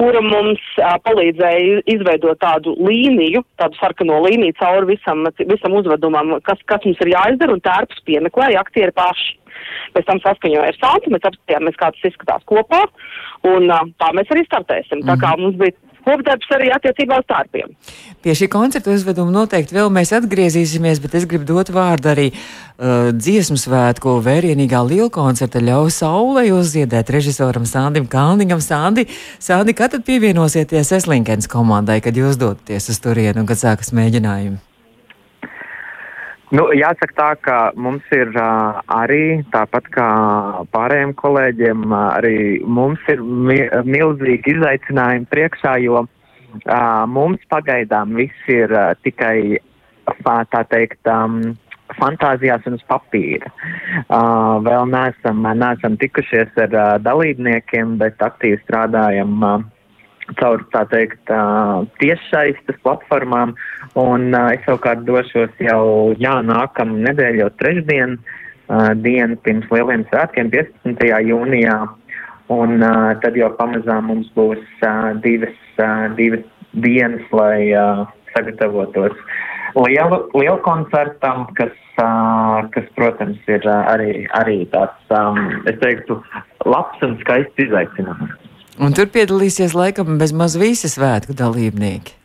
kura 0.00 0.22
mums 0.24 0.62
uh, 0.80 0.96
palīdzēja 1.04 1.82
izveidot 1.94 2.40
tādu 2.42 2.74
līniju, 2.80 3.44
tādu 3.60 3.78
sarkano 3.78 4.22
līniju 4.24 4.56
cauri 4.58 4.94
visam, 4.94 5.26
visam 5.38 5.76
uzvedumam, 5.78 6.38
kas, 6.48 6.62
kas 6.70 6.86
mums 6.88 7.04
ir 7.04 7.12
jāizdara, 7.12 7.54
un 7.54 7.62
tērpus 7.68 8.02
piemeklēja 8.08 8.64
aktieri 8.64 8.96
paši. 8.96 9.36
Pēc 9.94 10.08
tam 10.08 10.22
saskaņoja 10.24 10.72
ar 10.72 10.80
Santu, 10.80 11.14
mēs 11.14 11.28
apskatījāmies, 11.30 11.78
kā 11.80 11.92
tas 11.94 12.10
izskatās 12.12 12.46
kopā, 12.50 12.82
un 13.50 13.70
uh, 13.70 13.86
tā 14.00 14.10
mēs 14.16 14.30
arī 14.34 14.44
startēsim. 14.46 15.00
Mm 15.00 15.02
-hmm. 15.02 15.10
Tā 15.10 15.16
kā 15.22 15.32
mhm. 15.34 15.42
mums 15.42 15.56
bija 15.60 15.78
kopdarbs 16.04 16.52
arī 16.56 16.70
attiecībā 16.74 17.18
uz 17.20 17.26
tārpiem. 17.30 17.74
Pie 18.24 18.34
šī 18.36 18.48
koncerta 18.52 18.92
uzveduma 18.94 19.32
noteikti 19.34 19.76
vēl 19.76 19.90
mēs 19.92 20.12
atgriezīsimies, 20.16 21.00
bet 21.02 21.16
es 21.20 21.26
gribu 21.30 21.48
dot 21.48 21.72
vārdu 21.74 22.12
arī 22.12 22.26
uh, 22.32 23.10
dziesmu 23.16 23.58
svētku 23.60 24.16
vērienīgā 24.24 24.80
liela 24.86 25.10
koncerta 25.12 25.62
ļauj 25.64 25.92
saulē 26.00 26.46
uzziedēt 26.56 27.12
režisoram 27.16 27.68
Sandim 27.68 28.08
Kalningam. 28.10 28.60
Sandi, 28.60 29.06
Sandi, 29.38 29.76
kad 29.76 29.94
tad 29.94 30.04
pievienosieties 30.08 30.92
Eslinkens 31.00 31.50
komandai, 31.50 32.00
kad 32.04 32.16
jūs 32.16 32.40
dodaties 32.40 32.90
uz 32.92 33.00
turienu 33.00 33.44
un 33.44 33.50
kad 33.50 33.60
sākas 33.60 33.94
mēģinājumi? 33.96 34.69
Nu, 36.50 36.64
jāsaka 36.74 37.14
tā, 37.14 37.28
ka 37.46 37.56
mums 37.78 38.06
ir 38.10 38.32
uh, 38.34 38.80
arī, 38.90 39.42
tāpat 39.54 39.86
kā 39.94 40.06
pārējiem 40.74 41.12
kolēģiem, 41.20 41.84
uh, 41.92 42.08
arī 42.16 42.38
mums 42.66 43.04
ir 43.12 43.22
mi 43.22 43.60
milzīgi 43.86 44.56
izaicinājumi 44.56 45.28
priekšā, 45.30 45.76
jo 45.84 46.02
uh, 46.02 46.10
mums 47.06 47.44
pagaidām 47.54 48.18
viss 48.18 48.50
ir 48.50 48.74
uh, 48.74 48.96
tikai, 49.06 49.60
tā 50.26 50.64
teikt, 50.74 50.98
um, 51.06 51.54
fantāzijās 52.00 52.66
un 52.66 52.80
uz 52.80 52.86
papīra. 52.90 53.54
Uh, 54.08 54.58
vēl 54.66 54.90
neesam, 54.90 55.46
neesam 55.46 56.02
tikušies 56.02 56.50
ar 56.66 56.74
uh, 56.74 56.96
dalībniekiem, 57.06 57.94
bet 58.02 58.18
aktīvi 58.26 58.58
strādājam. 58.64 59.38
Uh, 59.38 59.68
caur 60.38 60.62
tā 60.74 60.84
teikt 60.90 61.32
tiešsaistes 62.00 62.78
platformām, 62.84 63.54
un 63.98 64.34
es 64.52 64.62
savukārt 64.66 65.06
došos 65.08 65.52
jau, 65.62 66.12
jā, 66.20 66.36
nākamā 66.46 67.00
nedēļa, 67.08 67.42
jau 67.44 67.50
trešdien, 67.62 68.18
dienu 69.02 69.38
pirms 69.44 69.66
lieliem 69.74 70.06
svētkiem, 70.10 70.52
15. 70.54 71.10
jūnijā, 71.26 71.76
un 72.54 72.86
tad 73.22 73.38
jau 73.38 73.50
pamazām 73.58 74.10
mums 74.12 74.30
būs 74.36 74.62
divas, 75.24 75.56
divas 76.18 76.46
dienas, 76.70 77.26
lai 77.34 77.70
sagatavotos 78.34 79.16
lielu, 79.74 80.18
lielu 80.34 80.58
koncertam, 80.62 81.46
kas, 81.58 81.74
kas, 82.74 82.86
protams, 82.96 83.38
ir 83.48 83.66
arī, 83.66 84.26
arī 84.38 84.62
tāds, 84.74 85.16
es 85.70 85.78
teiktu, 85.82 86.20
labs 86.66 87.02
un 87.06 87.18
skaists 87.24 87.66
izaicinājums. 87.66 88.49
Un 88.80 88.96
tur 88.96 89.10
piedalīsies 89.12 89.76
laikam 89.76 90.16
bez 90.20 90.32
maz 90.32 90.56
visi 90.56 90.88
svētku 90.88 91.36
dalībnieki. 91.36 92.16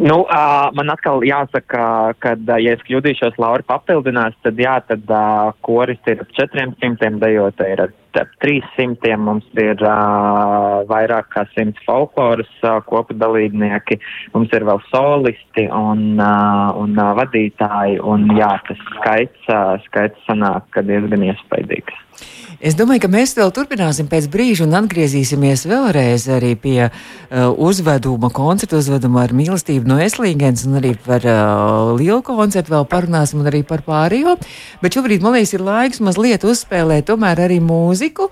Nu, 0.00 0.22
uh, 0.22 0.70
man 0.72 0.88
atkal 0.88 1.20
jāsaka, 1.28 1.80
ka, 2.24 2.30
ja 2.56 2.72
es 2.72 2.80
kļūdīšos, 2.86 3.34
Laura 3.42 3.66
papildinās, 3.68 4.32
tad 4.40 4.56
jā, 4.56 4.78
tad 4.88 5.10
uh, 5.12 5.50
koris 5.66 6.00
ir 6.08 6.22
ap 6.22 6.30
400, 6.38 7.18
dejota 7.20 7.66
ir 7.68 7.82
ap 7.84 8.32
300, 8.40 9.18
mums 9.20 9.44
ir 9.60 9.76
uh, 9.84 10.80
vairāk 10.88 11.28
kā 11.34 11.44
100 11.52 11.84
folkloras 11.84 12.48
uh, 12.64 12.78
kopu 12.88 13.18
dalībnieki, 13.20 14.00
mums 14.32 14.56
ir 14.56 14.64
vēl 14.70 14.80
solisti 14.88 15.66
un, 15.68 16.14
uh, 16.16 16.70
un 16.80 16.96
uh, 16.96 17.12
vadītāji, 17.20 18.00
un 18.00 18.30
jā, 18.40 18.54
tas 18.70 18.80
skaits, 18.94 19.50
uh, 19.52 19.76
skaits 19.90 20.24
sanāk, 20.30 20.70
ka 20.72 20.86
diezgan 20.86 21.28
iespaidīgs. 21.28 22.00
Es 22.60 22.76
domāju, 22.76 23.06
ka 23.06 23.08
mēs 23.08 23.32
vēl 23.38 23.52
turpināsim 23.56 24.08
pēc 24.10 24.26
brīža 24.32 24.66
un 24.66 24.76
atgriezīsimies 24.82 25.64
vēlreiz 25.70 26.26
arī 26.28 26.52
pie 26.60 26.90
uh, 26.90 26.92
uzveduma, 27.56 28.28
koncertu 28.36 28.76
uzveduma 28.82 29.22
ar 29.24 29.32
mīlestību 29.32 29.88
no 29.88 29.96
Eslīgens 30.02 30.66
un 30.68 30.76
arī 30.82 30.92
par 31.06 31.24
uh, 31.24 31.94
lielu 31.96 32.20
koncertu 32.26 32.74
vēl 32.74 32.84
parunāsim 32.90 33.40
un 33.40 33.48
arī 33.48 33.62
par 33.64 33.80
pārējo. 33.86 34.36
Bet 34.84 34.98
šobrīd, 34.98 35.24
man 35.24 35.38
liekas, 35.38 35.54
ir 35.56 35.64
laiks 35.64 36.04
mazliet 36.04 36.44
uzspēlēt 36.44 37.08
tomēr 37.08 37.46
arī 37.46 37.62
mūziku 37.64 37.90
mūziku. 37.90 38.30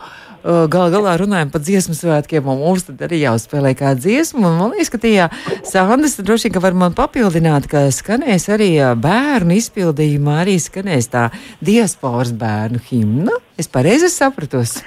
Galu 0.49 0.93
galā 0.95 1.17
runājam 1.19 1.51
par 1.51 1.61
dziesmu 1.61 1.97
svētkiem, 1.99 2.47
un 2.47 2.61
mums 2.63 2.87
tad 2.87 3.01
arī 3.05 3.25
jāuzspēlē 3.25 3.75
kāda 3.77 3.99
dziesma. 4.01 4.47
Un 4.47 4.61
man 4.61 4.71
liekas, 4.73 4.93
ka 4.95 5.01
tajā 5.03 5.27
Sandras 5.67 6.17
droši 6.21 6.47
vien, 6.47 6.55
ka 6.55 6.63
var 6.63 6.79
man 6.79 6.95
papildināt, 6.97 7.67
ka 7.69 7.89
skanēs 7.93 8.49
arī 8.55 8.71
bērnu 9.03 9.59
izpildījumā, 9.59 10.39
arī 10.45 10.57
skanēs 10.63 11.11
tā 11.11 11.29
diasporas 11.61 12.33
bērnu 12.33 12.81
himna. 12.89 13.35
Es 13.59 13.69
pareizi 13.71 14.11
sapratos. 14.13 14.79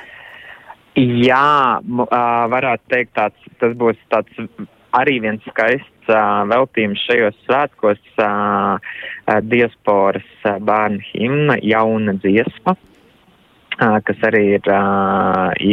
Jā, 0.96 1.80
varētu 2.52 2.84
teikt, 2.92 3.14
tāds, 3.16 3.50
tas 3.60 3.74
būs 3.80 4.00
tāds 4.12 4.44
arī 4.98 5.20
viens 5.24 5.44
skaists 5.48 6.12
veltījums 6.52 7.04
šajos 7.08 7.38
svētkos- 7.46 8.02
diasporas 9.52 10.32
bērnu 10.44 11.04
himna, 11.14 11.60
jauna 11.64 12.16
dziesma 12.20 12.76
kas 13.78 14.20
arī 14.28 14.44
ir 14.58 14.68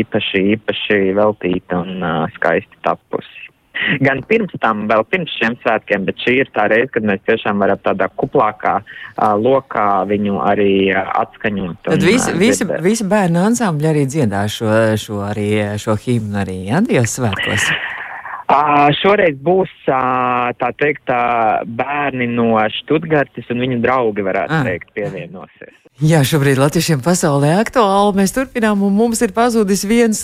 īpaši, 0.00 0.44
īpaši 0.56 0.98
veltīta 1.18 1.82
un 1.82 2.04
skaisti 2.36 2.80
tapusi. 2.86 3.47
Gan 4.06 4.22
pirms 4.28 4.54
tam, 4.62 4.86
vēl 4.90 5.04
pirms 5.12 5.34
šiem 5.40 5.58
svētkiem, 5.62 6.06
bet 6.08 6.24
šī 6.24 6.38
ir 6.42 6.52
tā 6.54 6.68
reize, 6.72 6.90
kad 6.94 7.06
mēs 7.08 7.22
tiešām 7.28 7.62
varam 7.62 7.82
tādā 7.84 8.10
kuplākā 8.20 8.78
uh, 8.80 9.34
lokā 9.38 9.88
viņu 10.10 10.40
arī 10.44 10.72
uh, 10.92 11.04
atskaņot. 11.24 11.82
Tad 11.90 12.08
visi, 12.08 12.34
visi, 12.38 12.68
visi 12.84 13.06
bērnu 13.08 13.44
ansambļi 13.50 13.92
arī 13.92 14.08
dziedā 14.10 14.46
šo, 14.52 14.72
šo, 15.00 15.22
arī, 15.28 15.50
šo 15.80 15.98
himnu 16.06 16.42
arī, 16.44 16.60
ja, 16.70 16.82
Dievs 16.84 17.18
svētkos. 17.20 17.70
Šoreiz 18.48 19.36
būs 19.44 19.72
tā 19.84 20.70
teikt, 20.80 21.10
bērni 21.78 22.30
no 22.32 22.54
Študgartes 22.78 23.50
un 23.52 23.60
viņu 23.60 23.82
draugi, 23.84 24.24
varētu 24.24 24.56
ah. 24.56 24.64
teikt, 24.64 24.88
pievienosies. 24.96 25.74
Jā, 25.98 26.22
šobrīd 26.22 26.60
Latviešiem 26.62 27.02
pasaulē 27.02 27.56
aktuāli. 27.58 28.14
Mēs 28.20 28.32
turpinām, 28.32 28.84
un 28.86 28.94
mums 28.94 29.20
ir 29.26 29.34
pazudis 29.36 29.82
viens, 29.84 30.22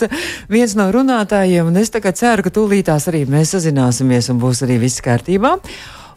viens 0.49 0.73
no 0.79 0.87
runātājiem. 0.95 1.69
Es 1.77 1.91
ceru, 1.91 2.45
ka 2.45 2.53
tūlītās 2.55 3.09
arī 3.11 3.25
mēs 3.29 3.51
sazināsimies 3.53 4.31
un 4.31 4.39
būs 4.41 4.63
arī 4.65 4.79
viss 4.85 5.03
kārtībā. 5.05 5.57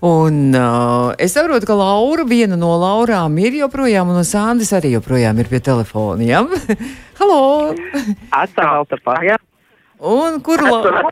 Un, 0.08 0.54
uh, 0.54 1.10
es 1.18 1.34
saprotu, 1.34 1.66
ka 1.66 1.74
Laura, 1.74 2.22
viena 2.22 2.54
no 2.56 2.70
Laurām, 2.78 3.34
ir 3.42 3.58
joprojām, 3.58 4.14
un 4.14 4.22
Sandis 4.24 4.70
arī 4.78 4.94
joprojām 4.94 5.42
ir 5.42 5.50
pie 5.50 5.58
telefona. 5.58 6.22
Ja? 6.22 6.44
Halo! 7.18 7.74
Atcelta 8.30 9.02
pārējā. 9.02 9.40
Un 9.98 10.38
kur 10.46 10.62
Laura? 10.62 11.02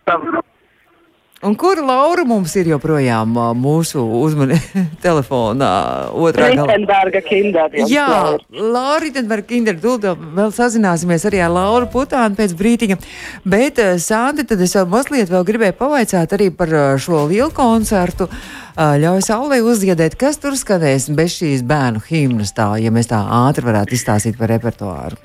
Un 1.44 1.52
kur 1.60 1.76
Laura 1.84 2.22
mums 2.24 2.54
ir 2.56 2.70
joprojām 2.70 3.34
mūsu 3.60 4.00
uzmanības 4.22 4.86
telefonā? 5.04 5.68
Otrā 6.16 6.48
Ritenberga 6.54 7.20
kinder. 7.26 7.76
Jā, 7.90 8.38
Laura 8.56 9.02
Ritenberga 9.04 9.50
kinder. 9.50 9.76
Tūlīt 9.82 10.06
vēl 10.38 10.54
sazināsimies 10.56 11.28
arī 11.28 11.42
ar 11.44 11.52
Lauru 11.52 11.90
Putānu 11.92 12.38
pēc 12.40 12.56
brītiņa. 12.56 12.98
Bet, 13.44 13.82
Sandi, 14.00 14.46
tad 14.48 14.64
es 14.64 14.72
vēl 14.78 14.88
mazliet 14.96 15.32
vēl 15.32 15.44
gribēju 15.52 15.76
pavaicāt 15.76 16.32
arī 16.38 16.48
par 16.56 16.72
šo 17.04 17.26
lielu 17.28 17.52
koncertu. 17.52 18.30
Ļauj 18.76 19.28
saulē 19.28 19.60
uzdziedēt, 19.60 20.16
kas 20.16 20.40
tur 20.40 20.56
skanēs 20.56 21.10
bez 21.16 21.36
šīs 21.36 21.68
bērnu 21.68 22.00
himnas 22.08 22.56
tā, 22.56 22.72
ja 22.80 22.88
mēs 22.92 23.12
tā 23.12 23.20
ātri 23.44 23.68
varētu 23.68 23.96
izstāstīt 23.96 24.40
par 24.40 24.56
repertuāru. 24.56 25.20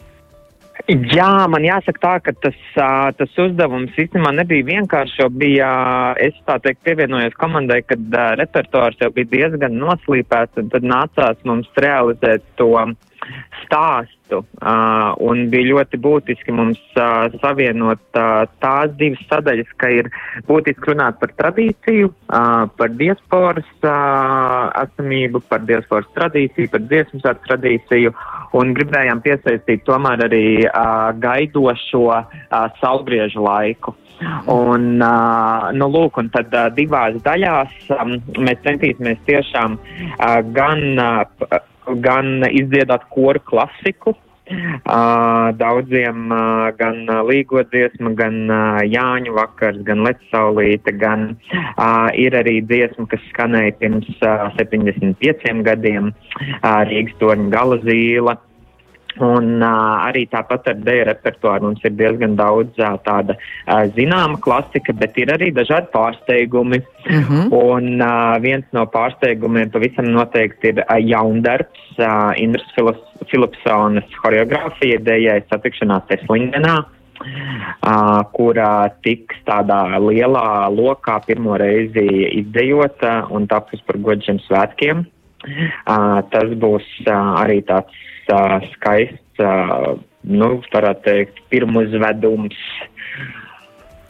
Jā, 0.89 1.47
man 1.51 1.65
jāsaka 1.65 2.01
tā, 2.01 2.13
ka 2.25 2.33
tas, 2.43 2.57
tas 3.19 3.37
uzdevums 3.43 3.97
īstenībā 3.99 4.31
nebija 4.35 4.65
vienkārši, 4.69 5.21
jo 5.21 5.27
bija, 5.29 5.69
es 6.21 6.37
tā 6.47 6.57
teikt, 6.63 6.81
pievienojos 6.87 7.37
komandai, 7.41 7.81
kad 7.85 8.17
repertuārs 8.39 8.99
jau 9.01 9.11
bija 9.15 9.29
diezgan 9.35 9.77
noslīpēts, 9.81 10.57
un 10.61 10.71
tad 10.73 10.87
nācās 10.87 11.45
mums 11.47 11.69
realizēt 11.77 12.45
to 12.59 12.73
stāstu. 13.61 14.41
Un 15.21 15.41
bija 15.51 15.73
ļoti 15.73 15.99
būtiski 16.01 16.53
mums 16.55 16.79
savienot 16.95 18.01
tās 18.15 18.93
divas 18.99 19.21
sadaļas, 19.29 19.73
ka 19.77 19.91
ir 19.91 20.09
būtiski 20.47 20.93
runāt 20.93 21.19
par 21.21 21.33
tradīciju, 21.41 22.13
par 22.27 22.95
diasporas 22.97 23.67
esamību, 24.85 25.43
par 25.51 25.65
diasporas 25.67 26.09
tradīciju, 26.15 26.71
par 26.71 26.87
dziesmu 26.87 27.21
svētku 27.21 27.51
tradīciju, 27.51 28.15
un 28.57 28.73
gribējām 28.77 29.21
piesaistīt 29.23 29.83
tomēr 29.87 30.25
arī 30.27 30.45
uh, 30.67 31.11
gaidošo 31.23 32.05
uh, 32.11 32.23
saulgriežu 32.81 33.43
laiku. 33.45 33.95
Un, 34.53 35.01
uh, 35.01 35.71
nu, 35.73 35.87
lūk, 35.89 36.19
un 36.21 36.29
tad 36.33 36.53
uh, 36.53 36.67
divās 36.75 37.15
daļās 37.25 37.93
um, 37.97 38.17
mēs 38.37 38.61
centīsimies 38.67 39.23
tiešām 39.29 39.79
uh, 39.79 40.41
gan 40.53 40.83
uh, 41.01 41.61
gan 42.05 42.45
izdziedāt 42.51 43.07
koru 43.09 43.41
klasiku. 43.49 44.13
Uh, 44.13 44.30
daudziem 45.61 46.33
gan 46.79 47.01
līgo 47.29 47.63
dziesma, 47.71 48.13
gan 48.19 48.37
Jāņu 48.87 49.35
vakars, 49.37 49.81
gan 49.87 50.03
Lecsaulīte, 50.07 50.93
gan 51.01 51.35
ir 52.19 52.37
arī 52.37 52.59
dziesma, 52.65 53.07
kas 53.11 53.23
skanēja 53.31 53.75
pirms 53.81 54.09
uh, 54.21 54.49
75 54.59 55.65
gadiem, 55.67 56.11
Rīgas 56.91 57.17
torņa 57.21 57.51
gala 57.53 57.81
zīla. 57.85 58.37
Un 59.19 59.59
uh, 59.59 60.05
arī 60.07 60.23
tāpat 60.31 60.69
ar 60.71 60.77
dēļa 60.85 61.07
repertuāru 61.09 61.67
mums 61.67 61.83
ir 61.83 61.95
diezgan 61.99 62.37
daudz 62.39 62.79
uh, 62.79 62.95
tāda 63.03 63.35
uh, 63.35 63.83
zināma 63.97 64.39
klasika, 64.43 64.95
bet 64.95 65.17
ir 65.19 65.33
arī 65.33 65.51
dažādi 65.55 65.91
pārsteigumi. 65.95 66.79
Uh 67.09 67.17
mhm. 67.17 67.41
-huh. 67.51 67.73
Un 67.75 68.01
uh, 68.01 68.39
viens 68.39 68.65
no 68.71 68.85
pārsteigumiem 68.85 69.71
pavisam 69.71 70.07
noteikti 70.15 70.71
ir 70.71 70.83
uh, 70.85 70.97
jaundarbs, 70.97 71.83
uh, 71.99 72.31
Indras 72.37 72.67
Filipsonas 73.31 74.07
choreogrāfija 74.23 74.99
dējai 75.03 75.43
satikšanās 75.49 76.07
Eslingenā. 76.09 76.85
Uh, 77.21 78.23
kurā 78.33 78.89
tiks 79.03 79.35
tādā 79.45 79.99
lielā 80.01 80.69
lokā 80.73 81.19
pirmo 81.25 81.53
reizi 81.57 82.07
izdejota 82.39 83.27
un 83.29 83.45
tapus 83.47 83.81
par 83.85 83.97
godžiem 83.97 84.39
svētkiem. 84.47 85.05
Uh, 85.85 86.21
tas 86.31 86.49
būs 86.57 86.85
uh, 87.05 87.13
arī 87.43 87.61
tāds 87.61 87.93
uh, 87.93 88.11
skaists, 88.75 89.43
nu, 90.21 90.49
varētu 90.73 91.05
teikt, 91.07 91.41
pirmuzvedums. 91.53 92.57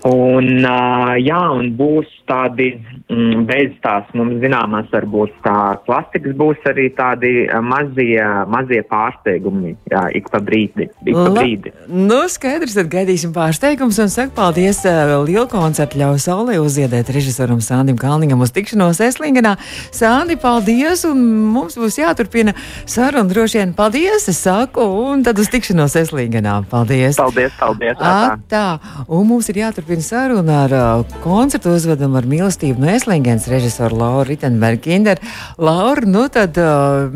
Un, 0.08 0.64
uh, 0.66 1.14
jā, 1.22 1.42
un 1.54 1.68
būs 1.78 2.10
tādi 2.26 2.72
mm, 3.12 3.44
bez 3.46 3.76
tās 3.84 4.08
mums 4.18 4.40
zināmās, 4.42 4.88
varbūt 4.90 5.36
tā 5.46 5.56
plastikas 5.86 6.34
būs 6.40 6.64
arī 6.72 6.88
tādi 6.98 7.32
mazie, 7.62 8.18
mazie 8.50 8.82
pārsteigumi, 8.90 9.76
jā, 9.92 10.08
ik 10.18 10.32
pa 10.34 10.42
brīdi. 10.42 10.88
Ik 11.06 11.18
pa 11.18 11.28
brīdi. 11.36 11.74
La, 11.76 12.00
nu, 12.10 12.18
skaidrs, 12.34 12.78
tad 12.80 12.90
gaidīsim 12.94 13.34
pārsteigums 13.36 14.00
un 14.02 14.10
saku 14.10 14.34
paldies 14.40 14.82
uh, 14.90 15.14
lielu 15.28 15.46
koncertu 15.52 16.02
ļauj 16.02 16.18
saulē 16.26 16.58
uzziedēt 16.64 17.12
režisoram 17.14 17.62
Sandim 17.62 18.00
Kalningam 18.02 18.42
uz 18.42 18.56
tikšanos 18.56 19.04
Eslingenā. 19.06 19.54
Sandi, 19.94 20.40
paldies, 20.42 21.06
un 21.06 21.22
mums 21.54 21.78
būs 21.78 22.00
jāturpina 22.02 22.56
saruna 22.90 23.30
droši 23.30 23.62
vien. 23.62 23.78
Paldies, 23.78 24.26
es 24.32 24.42
saku, 24.48 24.82
un 25.12 25.22
tad 25.28 25.38
uz 25.42 25.52
tikšanos 25.54 26.00
Eslingenā. 26.02 26.58
Paldies. 26.74 27.22
Paldies, 27.22 27.54
paldies. 27.62 28.02
A, 28.02 28.38
tā, 28.50 28.66
un 29.06 29.30
mums 29.30 29.50
ir 29.52 29.62
jāturpina 29.62 29.91
saruna 30.00 30.64
ar 30.64 30.72
uh, 30.72 31.16
koncertu 31.20 31.74
uzvedumu 31.76 32.16
ar 32.16 32.28
mīlestību 32.32 32.80
no 32.80 32.88
Eslingens 32.88 33.50
režisoru 33.52 33.98
Lauru 34.00 34.30
Ritenbergu-Kinder. 34.30 35.20
Laura, 35.60 36.08
nu 36.08 36.24
tad 36.32 36.56
uh, 36.56 37.12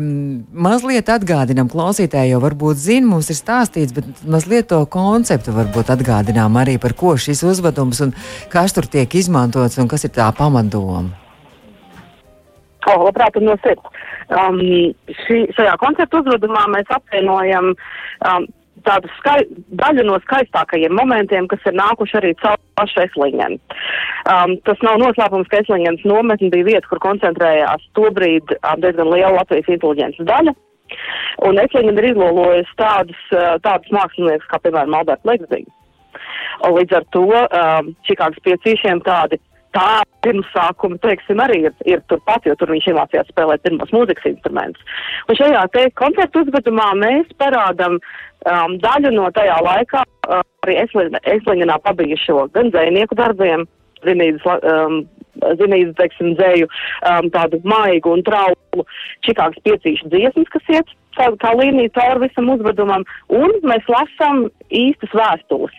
mazliet 0.52 1.08
atgādinām 1.08 1.70
klausītāji, 1.72 2.34
jau 2.34 2.42
varbūt 2.44 2.76
zina, 2.76 3.08
mums 3.14 3.32
ir 3.32 3.38
stāstīts, 3.40 3.96
bet 3.96 4.26
mazliet 4.28 4.68
to 4.68 4.82
konceptu 4.92 5.56
varbūt 5.56 5.94
atgādinām 5.96 6.60
arī 6.60 6.76
par 6.82 6.92
ko 6.92 7.16
šis 7.16 7.40
uzvedums 7.48 8.02
un 8.04 8.12
kas 8.52 8.76
tur 8.76 8.84
tiek 8.84 9.08
izmantots 9.16 9.80
un 9.80 9.88
kas 9.88 10.04
ir 10.04 10.12
tā 10.12 10.28
pamatdoma. 10.36 11.06
Oh, 12.86 13.00
labprāt, 13.08 13.34
no 13.40 13.56
sirds. 13.64 13.88
Um, 14.26 14.60
šī, 15.24 15.40
šajā 15.56 15.72
koncertu 15.80 16.20
uzvedumā 16.20 16.66
mēs 16.74 16.92
apvienojam 16.94 17.72
um, 17.72 18.46
tādu 18.86 19.10
skai, 19.18 19.40
daļu 19.80 20.04
no 20.06 20.18
skaistākajiem 20.24 20.94
momentiem, 20.96 21.48
kas 21.50 21.64
ir 21.68 21.76
nākuši 21.78 22.18
arī 22.20 22.32
caur 22.42 22.60
pašu 22.78 23.02
Eslingenu. 23.04 23.58
Um, 24.30 24.56
tas 24.68 24.82
nav 24.86 25.00
noslēpums, 25.02 25.50
ka 25.50 25.62
Eslingenas 25.62 26.04
nometne 26.08 26.50
bija 26.54 26.68
vieta, 26.70 26.90
kur 26.90 27.02
koncentrējās 27.04 27.88
tobrīd 27.98 28.54
um, 28.56 28.78
diezgan 28.84 29.12
liela 29.12 29.34
Latvijas 29.40 29.72
inteliģences 29.76 30.28
daļa. 30.30 30.54
Un 31.46 31.58
Eslingena 31.62 32.02
ir 32.02 32.12
izlolojusi 32.12 32.78
tādus, 32.78 33.24
uh, 33.34 33.56
tādus 33.66 33.92
māksliniekus 33.94 34.48
kā, 34.52 34.62
piemēram, 34.62 34.96
Alberts 35.00 35.28
Legzīgi. 35.28 35.70
Un 36.66 36.78
līdz 36.78 36.96
ar 37.00 37.04
to 37.12 37.26
um, 37.28 37.92
Čikāgas 38.08 38.42
piecīšiem 38.46 39.02
tādi 39.06 39.40
tā 39.76 40.02
pirmsākuma, 40.24 40.98
teiksim, 41.04 41.40
arī 41.44 41.60
ir, 41.68 41.74
ir 41.88 42.02
turpat, 42.10 42.46
jo 42.48 42.56
tur 42.58 42.72
viņš 42.74 42.90
iemācījās 42.92 43.30
spēlēt 43.30 43.64
pirmos 43.66 43.92
mūzikas 43.94 44.30
instrumentus. 44.32 44.96
Un 45.28 45.38
šajā 45.38 45.64
te 45.74 45.86
koncertu 46.00 46.44
uzvedumā 46.46 46.90
mēs 46.98 47.30
parādam 47.40 47.98
um, 48.00 48.78
daļu 48.82 49.12
no 49.14 49.28
tajā 49.36 49.58
laikā 49.68 50.02
uh, 50.02 50.42
arī 50.66 50.80
Eslingenā 50.86 51.78
pabijušo 51.84 52.48
gan 52.56 52.72
dzēnieku 52.74 53.18
darbiem, 53.18 53.66
zinības 54.06 54.46
um, 54.56 55.00
zinību, 55.60 55.94
teiksim, 56.00 56.34
dzēju, 56.38 56.68
um, 57.10 57.30
tādu 57.34 57.60
maigu 57.68 58.14
un 58.16 58.24
trauku 58.26 58.86
čikāgas 59.26 59.60
piecīšu 59.66 60.10
dziesmas, 60.12 60.50
kas 60.54 60.72
iet 60.72 60.92
kā, 61.18 61.30
kā 61.42 61.52
līnija 61.58 61.92
cauri 61.98 62.26
visam 62.26 62.50
uzvedumam, 62.54 63.04
un 63.32 63.54
mēs 63.66 63.86
lasām 63.92 64.46
īstas 64.72 65.12
vēstules, 65.16 65.74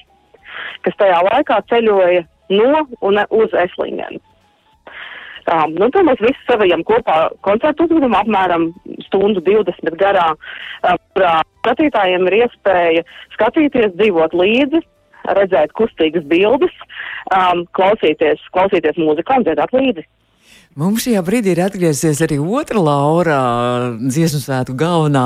kas 0.85 0.97
tajā 1.01 1.21
laikā 1.31 1.61
ceļoja 1.71 2.25
no 2.49 2.87
un 3.01 3.21
uz 3.29 3.53
Eslingenu. 3.65 4.21
Um, 5.47 5.77
nu, 5.79 5.87
to 5.95 6.01
mēs 6.03 6.19
visi 6.19 6.41
savajam 6.43 6.81
kopā 6.83 7.29
koncertu 7.47 7.85
uzvedumu 7.85 8.17
apmēram 8.19 8.65
stundu 9.05 9.39
20 9.45 9.95
garā, 9.95 10.33
uh, 10.35 10.97
kurā 11.15 11.37
skatītājiem 11.61 12.27
ir 12.27 12.35
iespēja 12.41 13.05
skatīties, 13.37 13.93
dzīvot 13.95 14.35
līdzi, 14.35 14.81
redzēt 15.39 15.71
kustīgas 15.79 16.27
bildes, 16.27 16.75
um, 17.31 17.63
klausīties, 17.79 18.43
klausīties 18.51 18.99
mūziku 18.99 19.39
un 19.39 19.47
dziedāt 19.47 19.71
līdzi. 19.75 20.03
Mums 20.77 21.07
šajā 21.07 21.23
brīdī 21.25 21.55
ir 21.55 21.59
atgriezies 21.65 22.19
arī 22.21 22.35
otra 22.37 22.77
Laura, 22.77 23.37
dziesmu 23.97 24.37
svētku 24.43 24.75
galvenā 24.77 25.23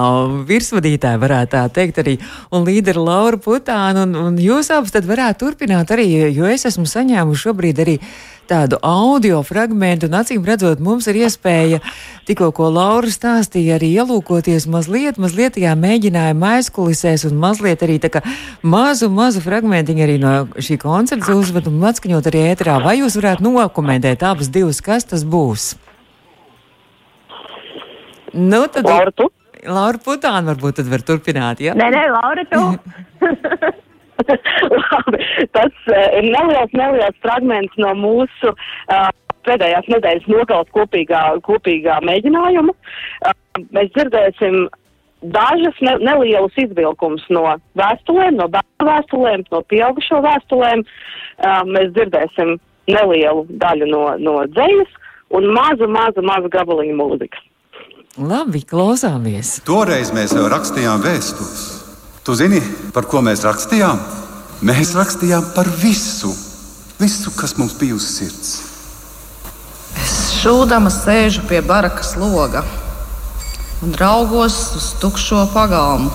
virsvadītāja, 0.47 1.19
varētu 1.19 1.51
tā 1.51 1.63
teikt, 1.75 1.99
arī 1.99 2.13
un 2.55 2.63
līdera 2.63 3.03
Laura 3.03 3.35
Putāna. 3.35 4.05
Un, 4.07 4.15
un 4.15 4.37
jūs 4.39 4.71
abas 4.71 4.95
tad 4.95 5.09
varētu 5.09 5.43
turpināt 5.43 5.91
arī, 5.91 6.07
jo 6.31 6.47
es 6.47 6.63
esmu 6.69 6.87
saņēmuši 6.87 7.43
šobrīd 7.43 7.83
arī 7.83 7.97
tādu 8.51 8.79
audio 8.83 9.39
fragment, 9.47 10.03
un 10.05 10.17
acīm 10.19 10.43
redzot, 10.45 10.81
mums 10.83 11.07
ir 11.07 11.21
iespēja 11.23 11.79
tikko, 12.27 12.51
ko 12.55 12.69
Laura 12.73 13.11
stāstīja, 13.11 13.77
arī 13.77 13.93
ielūkoties 14.01 14.67
mazliet, 14.71 15.19
mazliet 15.21 15.55
tajā 15.57 15.75
mēģinājuma 15.79 16.55
aizkulisēs, 16.57 17.25
un 17.29 17.39
mazliet 17.41 17.83
arī 17.85 17.99
tā 18.03 18.11
kā 18.13 18.23
mazu, 18.61 19.11
mazu 19.13 19.43
fragmentiņu 19.43 20.05
arī 20.05 20.17
no 20.21 20.33
šī 20.55 20.79
koncerta 20.81 21.35
uzvedumu 21.37 21.87
atskaņot 21.91 22.31
arī 22.31 22.47
ēterā. 22.51 22.79
Vai 22.83 22.97
jūs 22.99 23.19
varētu 23.19 23.47
nokomentēt 23.47 24.25
abas 24.27 24.51
divas, 24.51 24.81
kas 24.83 25.07
tas 25.07 25.23
būs? 25.27 25.73
Nu, 28.33 28.65
tad... 28.71 28.87
Laura, 28.87 29.11
tu? 29.11 29.27
Laura 29.67 29.99
Putāna 30.01 30.53
varbūt 30.53 30.79
tad 30.79 30.91
var 30.91 31.03
turpināt, 31.05 31.61
ja? 31.63 31.75
Nē, 31.77 31.91
nē, 31.93 32.03
Laura, 32.15 32.47
tu. 32.49 32.67
Labi, 34.81 35.23
tas 35.55 35.73
uh, 35.89 36.05
ir 36.19 36.27
neliels, 36.27 36.75
neliels 36.77 37.17
fragments 37.23 37.77
no 37.81 37.93
mūsu 37.97 38.53
uh, 38.53 39.09
pēdējās 39.47 39.89
nedēļas 39.91 40.29
nogales 40.31 40.71
kopīgā, 40.75 41.23
kopīgā 41.47 41.99
mēģinājuma. 42.07 42.75
Uh, 43.25 43.35
mēs 43.75 43.91
dzirdēsim 43.97 44.65
dažas 45.21 45.77
ne, 45.85 45.97
nelielus 46.01 46.57
izvilkumus 46.57 47.25
no 47.33 47.45
vēstulēm, 47.79 48.39
no 48.39 48.49
bērnu 48.53 48.89
vēstulēm, 48.89 49.45
no 49.53 49.61
pieaugušo 49.73 50.21
vēstulēm. 50.25 50.83
Uh, 51.41 51.61
mēs 51.69 51.93
dzirdēsim 51.97 52.57
nelielu 52.91 53.45
daļu 53.61 53.89
no, 53.89 54.03
no 54.21 54.39
dzējas 54.49 54.97
un 55.37 55.47
mazu, 55.55 55.87
mazu, 55.89 56.25
mazu 56.25 56.51
gabaliņu 56.51 56.97
mūzikas. 56.97 57.47
Labi, 58.19 58.65
klausāmies. 58.67 59.61
Toreiz 59.63 60.11
mēs 60.11 60.35
jau 60.35 60.49
rakstījām 60.51 61.05
vēstules. 61.05 61.80
Tu 62.21 62.35
zini, 62.37 62.59
par 62.93 63.07
ko 63.09 63.23
mēs 63.25 63.41
rakstījām? 63.41 63.97
Mēs 64.61 64.91
rakstījām 64.93 65.47
par 65.55 65.65
visu, 65.81 66.29
visu 66.99 67.31
kas 67.33 67.55
mums 67.57 67.73
bija 67.79 67.95
uz 67.97 68.05
sirds. 68.05 68.51
Es 69.97 70.17
šūdama 70.37 70.91
sēžu 70.93 71.47
pie 71.49 71.63
barakas 71.65 72.13
loga 72.21 72.61
un 73.81 73.95
raugos 73.97 74.57
uz 74.77 74.91
tukšo 75.01 75.47
pagalmu, 75.55 76.11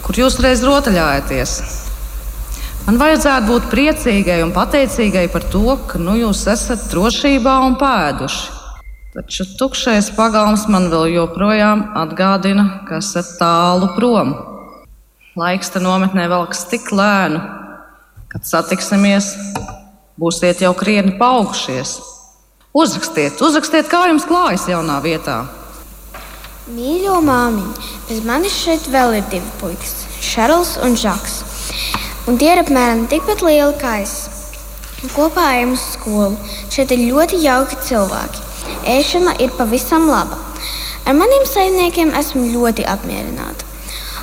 kur 0.00 0.16
jūs 0.16 0.38
reiz 0.40 0.64
rotaļājaties. 0.64 1.52
Man 2.86 2.96
vajadzētu 3.02 3.50
būt 3.50 3.66
priecīgai 3.74 4.38
un 4.46 4.54
pateicīgai 4.56 5.26
par 5.34 5.44
to, 5.52 5.76
ka 5.90 6.00
nu, 6.00 6.14
jūs 6.22 6.46
esat 6.54 6.88
drošībā 6.88 7.58
un 7.66 7.76
pēduši. 7.76 8.48
Taču 9.12 9.44
tukšais 9.60 10.08
pagalms 10.16 10.64
man 10.72 10.88
vēl 10.88 11.12
joprojām 11.18 11.84
atgādina, 12.00 12.80
ka 12.88 13.02
esat 13.04 13.34
tālu 13.36 13.92
prom. 13.92 14.32
Laiks 15.32 15.70
te 15.72 15.80
nometnē 15.80 16.26
velks 16.28 16.66
tik 16.68 16.90
lēnu, 16.92 17.38
kad 18.28 18.44
satiksimies, 18.44 19.30
būsiet 20.20 20.60
jau 20.60 20.74
krietni 20.76 21.14
paaugušies. 21.16 21.94
Uzrakstiet, 22.76 23.40
uzrakstiet, 23.40 23.88
kā 23.88 24.02
jums 24.10 24.26
klājas 24.28 24.66
jaunā 24.68 24.98
vietā. 25.00 25.38
Mīļo 26.76 27.22
māmiņu, 27.24 27.72
bez 28.10 28.20
manis 28.28 28.58
šeit 28.60 28.90
vēl 28.92 29.16
ir 29.22 29.24
divi 29.32 29.56
puikas, 29.62 29.96
Šarls 30.20 30.74
un 30.84 31.00
Žaks. 31.00 31.40
Un 32.28 32.36
tie 32.36 32.52
ir 32.52 32.60
apmēram 32.66 33.08
tikpat 33.08 33.40
lieli 33.40 33.72
kā 33.80 33.96
es. 34.04 34.14
Kopā 35.16 35.48
ejam 35.56 35.72
uz 35.78 35.88
skolu. 35.96 36.36
Šeit 36.68 36.92
ir 36.92 37.08
ļoti 37.08 37.40
jauki 37.40 37.80
cilvēki. 37.88 38.48
Ēšana 39.00 39.38
ir 39.40 39.56
pavisam 39.56 40.12
laba. 40.12 40.36
Ar 41.08 41.16
maniem 41.16 41.48
saimniekiem 41.48 42.12
esmu 42.20 42.50
ļoti 42.52 42.84
apmierināta. 42.84 43.71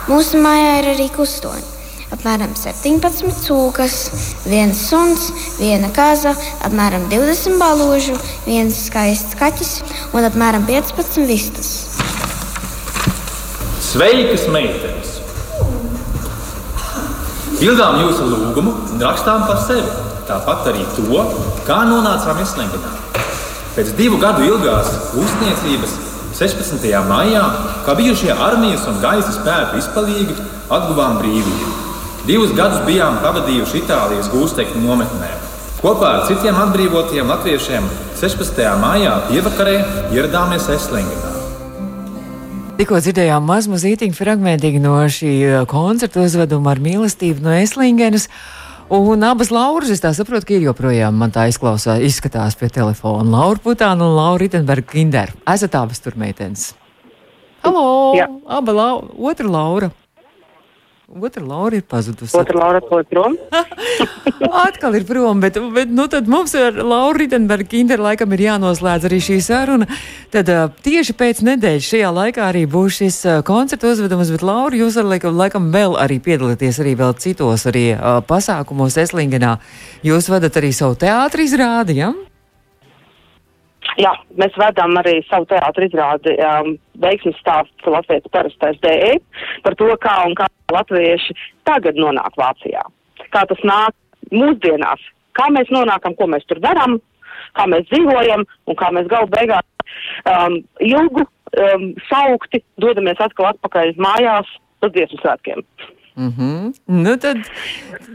Mūsu 0.09 0.39
mājā 0.41 0.69
ir 0.79 0.87
arī 0.95 1.03
kustoņi. 1.13 1.67
Apmēram 2.09 2.55
17 2.57 3.43
cūkas, 3.45 3.97
viens 4.49 4.79
suns, 4.89 5.27
viena 5.59 5.91
kaza, 5.93 6.31
apmēram 6.65 7.05
20 7.11 7.59
balūžu, 7.61 8.15
viens 8.47 8.79
skaists 8.87 9.37
kaķis 9.37 9.75
un 10.17 10.25
apmēram 10.25 10.65
15 10.65 11.29
vistas. 11.29 11.69
Sveikas, 13.85 14.47
meitenes! 14.49 15.19
Pildām 17.59 18.01
jūsu 18.01 18.31
lūgumu 18.33 18.73
un 18.95 19.05
rakstām 19.05 19.45
par 19.45 19.61
sevi. 19.67 19.93
Tāpat 20.25 20.73
arī 20.73 20.89
to, 20.97 21.21
kā 21.69 21.83
nonācām 21.85 22.41
Islingā. 22.41 22.81
Pēc 23.77 23.93
divu 24.01 24.17
gadu 24.17 24.49
ilgās 24.49 24.89
uzniecības 25.13 25.99
16. 26.39 26.87
maijā, 27.03 27.41
kā 27.83 27.93
bijušie 27.99 28.31
armijas 28.31 28.85
un 28.87 29.01
gaisa 29.03 29.33
spēku 29.35 29.81
izpalīgi, 29.81 30.35
atguvām 30.71 31.17
brīvību. 31.19 31.71
Divus 32.29 32.53
gadus 32.55 32.79
bijām 32.87 33.17
pavadījuši 33.19 33.81
Itālijas 33.81 34.29
gūstekņu 34.31 34.85
nometnē. 34.85 35.33
Kopā 35.81 36.13
ar 36.13 36.23
citiem 36.29 36.55
atbrīvotiem 36.61 37.27
latviešiem 37.27 37.89
16. 38.21 38.61
maijā 38.79 39.17
pievakarē 39.27 39.75
ieradāmies 40.15 40.69
Eslingenā. 40.77 41.33
Tikko 42.79 43.01
dzirdējām 43.03 43.43
mazmazītiņu 43.43 44.15
fragmentiņu 44.15 44.79
no 44.85 44.95
šī 45.11 45.33
koncerta 45.67 46.23
uzveduma 46.23 46.71
ar 46.71 46.79
mīlestību 46.79 47.43
no 47.43 47.57
Eslingenas. 47.59 48.29
Un 48.89 49.21
abas 49.21 49.51
Lauras, 49.53 49.91
es 49.93 50.01
tā 50.01 50.09
saprotu, 50.17 50.47
ka 50.49 50.55
ir 50.55 50.63
joprojām 50.65 51.13
man 51.13 51.29
tā 51.29 51.43
izklausās, 51.51 52.01
izskatās 52.01 52.55
pie 52.57 52.71
telefona. 52.73 53.21
Laura 53.21 53.61
Putāna 53.61 54.07
un 54.07 54.15
Laura 54.17 54.41
Ritenberga 54.41 54.89
Kinder. 54.89 55.29
Esat 55.45 55.75
abas 55.77 56.01
tur 56.01 56.17
meitenes. 56.17 56.71
Halo! 57.61 58.15
Jā. 58.17 58.25
Aba 58.49 58.73
lau, 58.73 58.95
otra 59.29 59.45
Laura. 59.45 59.91
Otra 61.09 61.41
Laura 61.43 61.75
ir 61.75 61.81
pazudusi. 61.89 62.37
Otra 62.37 62.59
Laura 62.59 62.79
to 62.81 63.01
prom. 63.09 63.33
Atkal 64.67 64.93
ir 64.93 65.05
prom, 65.09 65.39
bet, 65.41 65.55
bet 65.73 65.89
nu, 65.89 66.05
tad 66.07 66.27
mums 66.29 66.53
ar 66.53 66.75
Lauru 66.77 67.23
Ritenbergu 67.23 67.65
Kinder 67.71 68.01
laikam 68.03 68.35
ir 68.37 68.43
jānoslēdz 68.43 69.07
arī 69.09 69.17
šī 69.25 69.39
saruna. 69.41 69.87
Tad 70.29 70.51
tieši 70.85 71.15
pēc 71.17 71.41
nedēļas 71.47 71.87
šajā 71.89 72.11
laikā 72.13 72.45
arī 72.51 72.67
būs 72.69 72.99
šis 73.01 73.17
koncerta 73.47 73.89
uzvedums, 73.89 74.29
bet 74.35 74.45
Laura, 74.45 74.77
jūs 74.77 74.99
ar 75.01 75.09
laikam, 75.09 75.33
laikam 75.39 75.71
vēl 75.73 75.97
arī 75.97 76.19
piedalāties 76.21 76.77
arī 76.83 76.93
vēl 77.01 77.17
citos 77.17 77.65
arī 77.71 77.87
uh, 77.95 78.19
pasākumos 78.29 78.99
Eslingenā. 79.01 79.55
Jūs 80.05 80.29
vadat 80.29 80.61
arī 80.61 80.69
savu 80.77 80.99
teātri 81.01 81.49
izrādi, 81.49 81.97
ja? 82.03 82.13
Jā, 83.97 84.13
mēs 84.37 84.53
vedam 84.61 84.93
arī 85.01 85.17
savu 85.25 85.49
teātru 85.49 85.89
izrādi 85.89 86.37
um, 86.37 86.75
veiksmes 87.01 87.41
stāsts 87.41 87.89
Latvijas 87.89 88.29
parastais 88.31 88.77
DE 88.85 89.17
par 89.65 89.75
to, 89.79 89.89
kā 90.05 90.13
un 90.29 90.37
kā 90.37 90.45
latvieši 90.75 91.35
tagad 91.67 91.99
nonāk 91.99 92.37
Vācijā. 92.39 92.83
Kā 93.33 93.45
tas 93.49 93.61
nāk 93.67 93.95
mūsdienās, 94.33 95.01
kā 95.37 95.49
mēs 95.53 95.71
nonākam, 95.73 96.15
ko 96.17 96.29
mēs 96.31 96.45
tur 96.49 96.61
darām, 96.63 96.97
kā 97.57 97.65
mēs 97.69 97.87
dzīvojam 97.91 98.45
un 98.45 98.79
kā 98.79 98.91
mēs 98.95 99.09
galu 99.11 99.29
beigās 99.33 99.65
um, 100.29 100.59
ilgu 100.85 101.25
um, 101.25 101.85
saukti 102.09 102.63
dodamies 102.81 103.21
atkal 103.23 103.51
atpakaļ 103.53 103.95
mājās 104.01 104.49
uz 104.83 104.93
dziesmu 104.95 105.21
svētkiem. 105.23 105.63
Mm 106.19 106.33
-hmm. 106.37 106.73
nu 106.85 107.17
tad, 107.17 107.37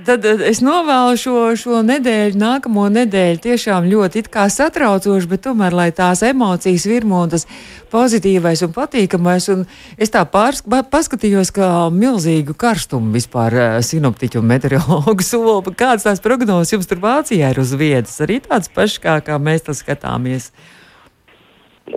tad 0.04 0.24
es 0.24 0.58
novēlu 0.60 1.16
šo, 1.16 1.56
šo 1.56 1.78
nedēļu, 1.80 2.36
nākamo 2.36 2.84
nedēļu 2.92 3.38
tiešām 3.46 3.86
ļoti 3.88 4.22
satraucoši, 4.48 5.26
bet 5.26 5.40
tomēr, 5.46 5.72
lai 5.72 5.90
tās 5.92 6.22
emocijas 6.22 6.84
virmo 6.84 7.22
un 7.22 7.30
tas 7.30 7.46
pozitīvais 7.90 8.64
un 8.66 8.72
patīkamais. 8.72 9.48
Un 9.52 9.64
es 9.96 10.10
tā 10.10 10.24
pārs, 10.24 10.62
paskatījos, 10.90 11.50
ka 11.50 11.88
milzīgu 11.90 12.54
karstumu 12.54 13.12
vispār 13.12 13.52
uh, 13.54 13.80
sinoptiķu 13.80 14.38
un 14.38 14.46
meteorologu 14.46 15.22
sola. 15.32 15.62
Kādas 15.62 16.04
tās 16.04 16.20
prognozes 16.20 16.72
jums 16.72 16.86
tur 16.86 16.98
Vācijā 16.98 17.50
ir 17.50 17.60
uz 17.60 17.72
vietas? 17.72 18.20
Arī 18.20 18.40
tāds 18.40 18.68
pašs, 18.68 19.00
kā, 19.00 19.20
kā 19.24 19.38
mēs 19.38 19.64
tas 19.64 19.80
skatāmies. 19.80 20.52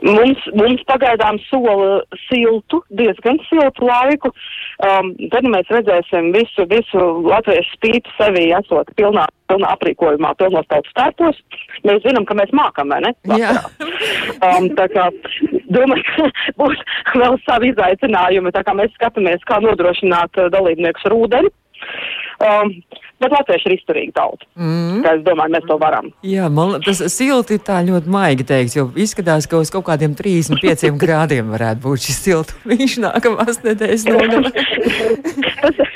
Mums, 0.04 0.42
mums 0.52 0.82
pagaidām 0.90 1.38
sola 1.48 2.02
siltu, 2.26 2.82
diezgan 3.00 3.40
siltu 3.48 3.88
laiku. 3.88 4.34
Um, 4.84 5.14
tad 5.32 5.48
mēs 5.48 5.70
redzēsim 5.72 6.34
visu, 6.36 6.66
visu 6.70 7.06
latviešu 7.24 7.78
spīti 7.78 8.12
sevi 8.18 8.50
esot 8.58 8.92
pilnā, 9.00 9.24
pilnā 9.48 9.72
aprīkojumā, 9.78 10.34
pilnos 10.42 10.68
tautas 10.68 10.92
stērpos. 10.92 11.40
Mēs 11.88 12.04
zinām, 12.04 12.28
ka 12.28 12.36
mēs 12.38 12.52
mākam, 12.56 12.92
vai 12.92 13.00
ne? 13.08 13.14
Jā. 13.40 13.56
Um, 14.44 14.68
tā 14.78 14.90
kā 14.92 15.08
domāju, 15.74 16.28
būs 16.60 16.84
vēl 17.16 17.40
savi 17.48 17.72
izaicinājumi, 17.72 18.54
tā 18.54 18.66
kā 18.68 18.76
mēs 18.78 18.92
skatāmies, 19.00 19.48
kā 19.48 19.62
nodrošināt 19.64 20.44
uh, 20.44 20.52
dalībniekus 20.54 21.08
ar 21.08 21.16
ūdeni. 21.16 21.54
Um, 22.44 22.76
bet 23.22 23.34
latvieši 23.34 23.70
ir 23.70 23.76
izturīgi 23.78 24.14
tauta. 24.16 24.48
Mm. 24.60 25.02
Es 25.12 25.24
domāju, 25.26 25.54
mēs 25.56 25.68
to 25.70 25.78
varam. 25.82 26.12
Jā, 26.28 26.50
man 26.54 26.78
tas 26.86 27.02
silti 27.14 27.60
tā 27.64 27.80
ļoti 27.88 28.14
maigi 28.14 28.48
teiks, 28.48 28.78
jo 28.78 28.88
izskatās, 29.00 29.50
ka 29.50 29.62
uz 29.64 29.74
kaut 29.74 29.88
kādiem 29.90 30.16
35 30.18 30.94
grādiem 31.02 31.54
varētu 31.56 31.84
būt 31.86 32.08
šis 32.08 32.22
siltu. 32.28 32.58
Viņš 32.70 33.00
nākamās 33.08 33.64
nedēļas 33.66 34.08
nogalē. 34.12 34.54
tas, 35.62 35.87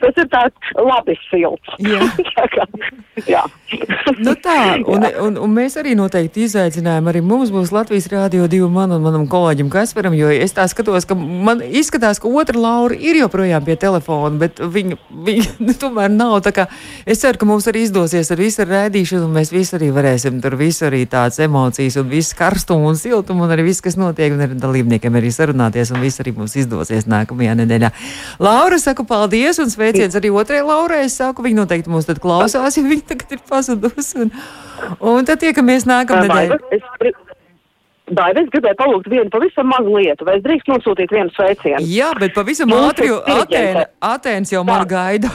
tas 0.00 0.20
ir 0.20 0.28
tāds 0.32 0.72
labi 0.76 1.16
silts. 1.28 1.76
Jā. 1.82 2.00
tā 2.38 2.46
kā, 2.52 2.66
jā. 3.28 3.42
nu 4.18 4.34
tā, 4.42 4.56
un, 4.80 5.06
un, 5.26 5.38
un 5.44 5.54
mēs 5.54 5.76
arī 5.80 5.94
noteikti 5.98 6.46
izaicinājām, 6.46 7.10
arī 7.10 7.22
mums 7.24 7.52
būs 7.54 7.72
Latvijas 7.74 8.08
Rādio 8.12 8.48
2 8.50 8.70
man 8.72 8.94
un 8.96 9.04
manam 9.04 9.26
kolēģim 9.30 9.70
Kasparam, 9.72 10.16
jo 10.18 10.30
es 10.32 10.54
tā 10.56 10.66
skatos, 10.70 11.06
ka 11.08 11.16
man 11.16 11.62
izskatās, 11.64 12.20
ka 12.22 12.30
otra 12.30 12.58
Laura 12.60 12.96
ir 12.96 13.20
joprojām 13.20 13.64
pie 13.66 13.76
telefona, 13.80 14.40
bet 14.40 14.60
viņa, 14.60 14.98
viņa 15.28 15.76
tomēr 15.82 16.12
nav 16.14 16.38
tā 16.46 16.54
kā, 16.56 16.66
es 17.06 17.22
ceru, 17.22 17.40
ka 17.40 17.48
mums 17.48 17.68
arī 17.70 17.84
izdosies 17.86 18.32
ar 18.32 18.40
visu 18.40 18.66
rēdīšanu, 18.66 19.28
un 19.28 19.36
mēs 19.38 19.52
visi 19.54 19.76
arī 19.78 19.90
varēsim 19.94 20.40
tur 20.42 20.56
visu 20.60 20.86
arī 20.88 21.04
tāds 21.10 21.40
emocijas 21.42 21.98
un 22.00 22.08
visu 22.10 22.36
karstumu 22.38 22.90
un 22.90 22.98
siltumu 22.98 23.46
un 23.46 23.54
arī 23.54 23.68
viss, 23.70 23.84
kas 23.84 23.98
notiek, 24.00 24.34
un 24.34 24.44
ar 24.44 24.54
dalībniekiem 24.64 25.18
arī 25.20 25.32
sarunāties, 25.34 25.92
un 25.94 26.02
viss 26.04 26.22
arī 26.22 26.34
mums 26.36 26.56
izdosies 26.58 27.08
nākamajā 27.10 27.56
nedēļā. 27.62 27.92
Laura, 28.42 28.78
saku 28.80 29.04
paldies 29.08 29.60
un 29.62 29.70
sveiciens 29.90 30.16
arī 30.20 30.30
otrajai 30.32 30.66
Laurai, 30.66 31.00
es 31.06 31.16
saku, 31.20 31.42
viņa 31.46 31.62
noteikti 31.64 31.90
mūs 31.92 32.06
tad 32.08 32.20
klausās, 32.22 32.76
jo 32.78 32.84
viņa 32.86 33.06
tagad 33.12 33.34
ir 33.36 33.42
pazudusi, 33.50 34.24
un, 34.24 34.30
un 35.00 35.28
tad 35.28 35.42
tiekamies 35.42 35.86
nākamnedēļ. 35.90 36.54
Baiba, 36.54 36.60
es, 36.78 36.86
gri- 37.00 37.14
Baiba, 38.10 38.42
es 38.42 38.48
gribēju 38.50 38.74
palūgt 38.80 39.10
vienu 39.12 39.30
pavisam 39.30 39.68
mazu 39.70 39.92
lietu, 40.00 40.24
vai 40.26 40.38
es 40.40 40.42
drīkst 40.42 40.66
nosūtīt 40.72 41.12
vienu 41.14 41.30
sveicienu? 41.36 41.82
Jā, 41.86 42.08
bet 42.18 42.34
pavisam 42.34 42.72
ātri, 42.74 43.06
jo 43.12 43.20
Atēna. 43.22 43.84
Atēns 44.02 44.50
jau 44.50 44.64
man 44.66 44.82
gaida. 44.90 45.30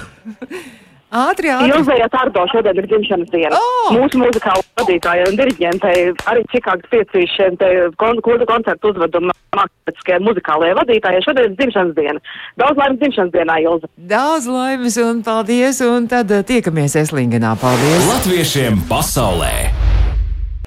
Ātri, 1.16 1.52
ātri. 1.54 1.72
Ilzēja 1.72 2.10
Tārdo 2.14 2.44
šodien 2.52 2.82
ir 2.82 2.88
dzimšanas 2.92 3.32
diena. 3.34 3.60
Oh! 3.60 3.90
Mūsu 3.96 4.20
muzikāla 4.22 4.64
vadītāja 4.82 5.30
un 5.30 5.40
diriģentei 5.40 5.96
arī 6.32 6.44
Čikāgas 6.54 6.92
piecīšiem 6.92 7.58
te 7.62 7.72
kon, 8.02 8.22
koncertu 8.26 8.92
uzveduma 8.92 9.36
mākslinieckajai 9.56 10.22
muzikālajai 10.26 10.78
vadītājai 10.82 11.24
šodien 11.26 11.50
ir 11.50 11.58
dzimšanas 11.60 11.98
diena. 11.98 12.24
Daudz 12.60 12.82
laimes 12.82 13.02
dzimšanas 13.04 13.34
dienā, 13.36 13.58
Ilze. 13.64 13.92
Daudz 14.12 14.50
laimes 14.52 15.00
un 15.04 15.22
paldies, 15.26 15.82
un 15.86 16.10
tad 16.12 16.32
eh, 16.36 16.46
tiekamies 16.48 16.98
Eslingenā. 17.06 17.56
Paldies! 17.62 18.08
Latviešiem 18.12 18.84
pasaulē! 18.92 19.54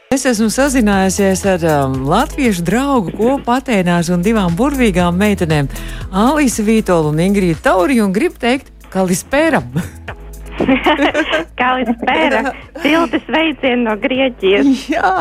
Es 0.08 0.22
esmu 0.24 0.46
sazinājusies 0.48 1.42
ar 1.52 1.64
um, 1.68 1.98
latviešu 2.08 2.62
draugu 2.64 3.12
kopu 3.12 3.52
Atēnās 3.52 4.08
un 4.08 4.24
divām 4.24 4.56
burvīgām 4.56 5.18
meitenēm, 5.20 5.68
Alīsu 6.08 6.64
Vītolu 6.64 7.12
un 7.12 7.20
Ingrīdu 7.26 7.60
Tauri, 7.66 8.00
un 8.00 8.16
gribu 8.16 8.40
teikt, 8.40 8.72
ka 8.88 9.04
Lispēram! 9.04 9.68
Kalispēra, 11.60 12.54
silti 12.82 13.20
sveicieni 13.26 13.84
no 13.84 13.96
Grieķijas. 14.00 14.70
Jā, 14.94 15.12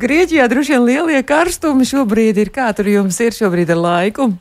Grieķijā 0.00 0.48
droši 0.50 0.76
vien 0.76 0.88
lielie 0.88 1.22
karstumi 1.26 1.86
šobrīd 1.88 2.40
ir. 2.42 2.52
Kā 2.54 2.70
tur 2.76 2.90
jums 2.90 3.18
ir 3.24 3.36
šobrīd 3.36 3.72
ar 3.74 3.80
laiku? 3.80 4.32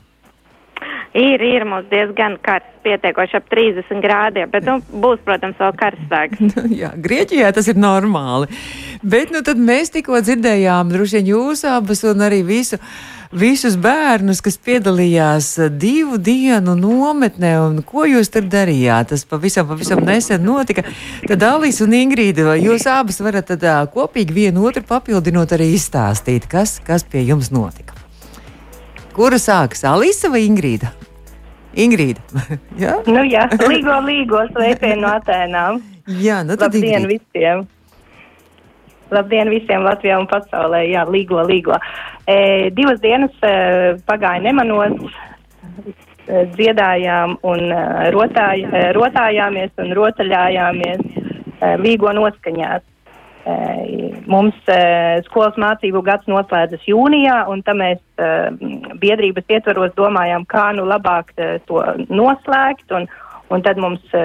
Ir, 1.14 1.42
ir 1.46 1.62
mums 1.70 1.86
diezgan 1.92 2.40
karsts, 2.42 2.72
pietiekoši 2.84 3.38
ap 3.38 3.50
30 3.52 4.02
grādiem, 4.02 4.50
bet 4.50 4.66
nu, 4.66 4.80
būs, 4.82 5.22
protams, 5.26 5.60
vēl 5.62 5.76
karstāks. 5.78 6.42
Nu, 6.50 6.66
Jā, 6.74 6.90
Grieķijā 6.98 7.52
tas 7.54 7.70
ir 7.70 7.78
normāli. 7.78 8.50
Bet 9.06 9.34
nu, 9.34 9.44
tad 9.46 9.62
mēs 9.62 9.94
tikko 9.94 10.24
dzirdējām, 10.26 10.90
droši 10.94 11.20
vien 11.20 11.30
jūs 11.36 11.64
abas 11.70 12.02
un 12.10 12.26
arī 12.26 12.42
visu. 12.48 12.82
Visus 13.34 13.74
bērnus, 13.82 14.44
kas 14.46 14.60
piedalījās 14.62 15.48
divu 15.82 16.20
dienu 16.22 16.76
nometnē, 16.78 17.56
un 17.64 17.80
ko 17.82 18.06
jūs 18.06 18.30
tur 18.30 18.46
darījāt? 18.46 19.10
Tas 19.10 19.24
pavisam, 19.26 19.66
pavisam 19.72 20.04
nesen 20.06 20.44
notika. 20.46 20.84
Tad 21.26 21.46
Alīs 21.48 21.82
un 21.82 21.96
Ingrīda, 21.98 22.46
vai 22.52 22.60
jūs 22.62 22.86
abas 22.90 23.18
varat 23.26 23.50
tad, 23.50 23.66
kopīgi 23.96 24.38
vienu 24.38 24.68
otru 24.70 24.86
papildinot 24.86 25.56
arī 25.58 25.72
izstāstīt, 25.74 26.46
kas, 26.52 26.78
kas 26.86 27.08
pie 27.10 27.26
jums 27.26 27.50
notika? 27.54 27.98
Kura 29.18 29.42
sāks? 29.42 29.82
Alīsa 29.90 30.30
vai 30.34 30.46
Ingrīda? 30.46 30.94
Ingrīda. 31.74 32.22
Jā, 32.84 33.00
Nu 33.10 33.26
jā, 33.26 33.48
līgo, 33.66 33.98
līgo 34.06 34.46
sveicienu 34.54 35.08
no 35.08 35.16
Atēnām. 35.18 35.82
Jā 36.22 36.44
nu 36.46 36.54
tad 36.54 36.76
Labdien 36.76 37.08
Ingrīda. 37.08 37.18
visiem! 37.34 37.66
Labdien 39.14 39.52
visiem 39.54 39.84
Latvijā 39.86 40.18
un 40.22 40.28
pasaulē! 40.30 40.84
Jā, 40.90 41.06
līgo, 41.10 41.42
līgo. 41.48 41.78
E, 42.28 42.70
divas 42.76 43.02
dienas 43.04 43.34
e, 43.46 43.54
pagāja 44.08 44.44
nemanos, 44.44 44.96
e, 46.28 46.46
dziedājām 46.56 47.38
un 47.50 47.68
e, 47.72 47.84
rotāj, 48.16 48.64
e, 48.66 48.88
rotājāmies 48.98 49.74
un 49.84 49.94
rotaļājāmies 50.00 51.04
e, 51.04 51.76
līgo 51.84 52.14
noskaņās. 52.16 52.86
E, 53.44 53.56
mums 54.32 54.72
e, 54.72 54.80
skolas 55.28 55.58
mācību 55.60 56.04
gads 56.08 56.30
noslēdzas 56.32 56.88
jūnijā, 56.88 57.42
un 57.52 57.62
tam 57.68 57.82
mēs 57.84 58.00
e, 58.16 58.32
biedrības 59.04 59.52
ietvaros 59.52 59.94
domājām, 60.00 60.48
kā 60.48 60.70
nu 60.78 60.88
labāk 60.88 61.36
e, 61.36 61.58
to 61.68 61.84
noslēgt, 62.08 62.88
un, 62.96 63.10
un 63.52 63.66
tad 63.66 63.82
mums 63.84 64.16
e, 64.16 64.24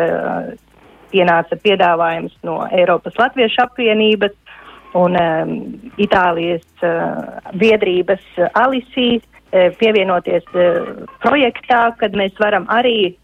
pienāca 1.13 1.59
piedāvājums 1.63 2.35
no 2.47 2.61
Eiropas 2.75 3.17
Latviešu 3.19 3.65
apvienības 3.65 4.35
un 4.97 5.17
um, 5.17 5.55
Itālijas 6.01 6.65
uh, 6.83 7.41
biedrības 7.59 8.25
uh, 8.39 8.49
Alisijas 8.57 9.25
uh, 9.25 9.69
pievienoties 9.81 10.47
uh, 10.55 11.05
projektā, 11.25 11.89
kad 12.01 12.17
mēs 12.17 12.37
varam 12.41 12.69
arī, 12.73 13.15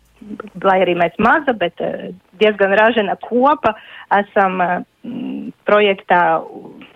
lai 0.64 0.78
arī 0.84 0.96
mēs 0.98 1.16
maza, 1.18 1.54
bet 1.56 1.80
uh, 1.80 2.10
diezgan 2.40 2.74
ražana 2.76 3.16
kopa, 3.24 3.74
esam 4.12 4.60
uh, 4.60 4.76
projektā 5.68 6.22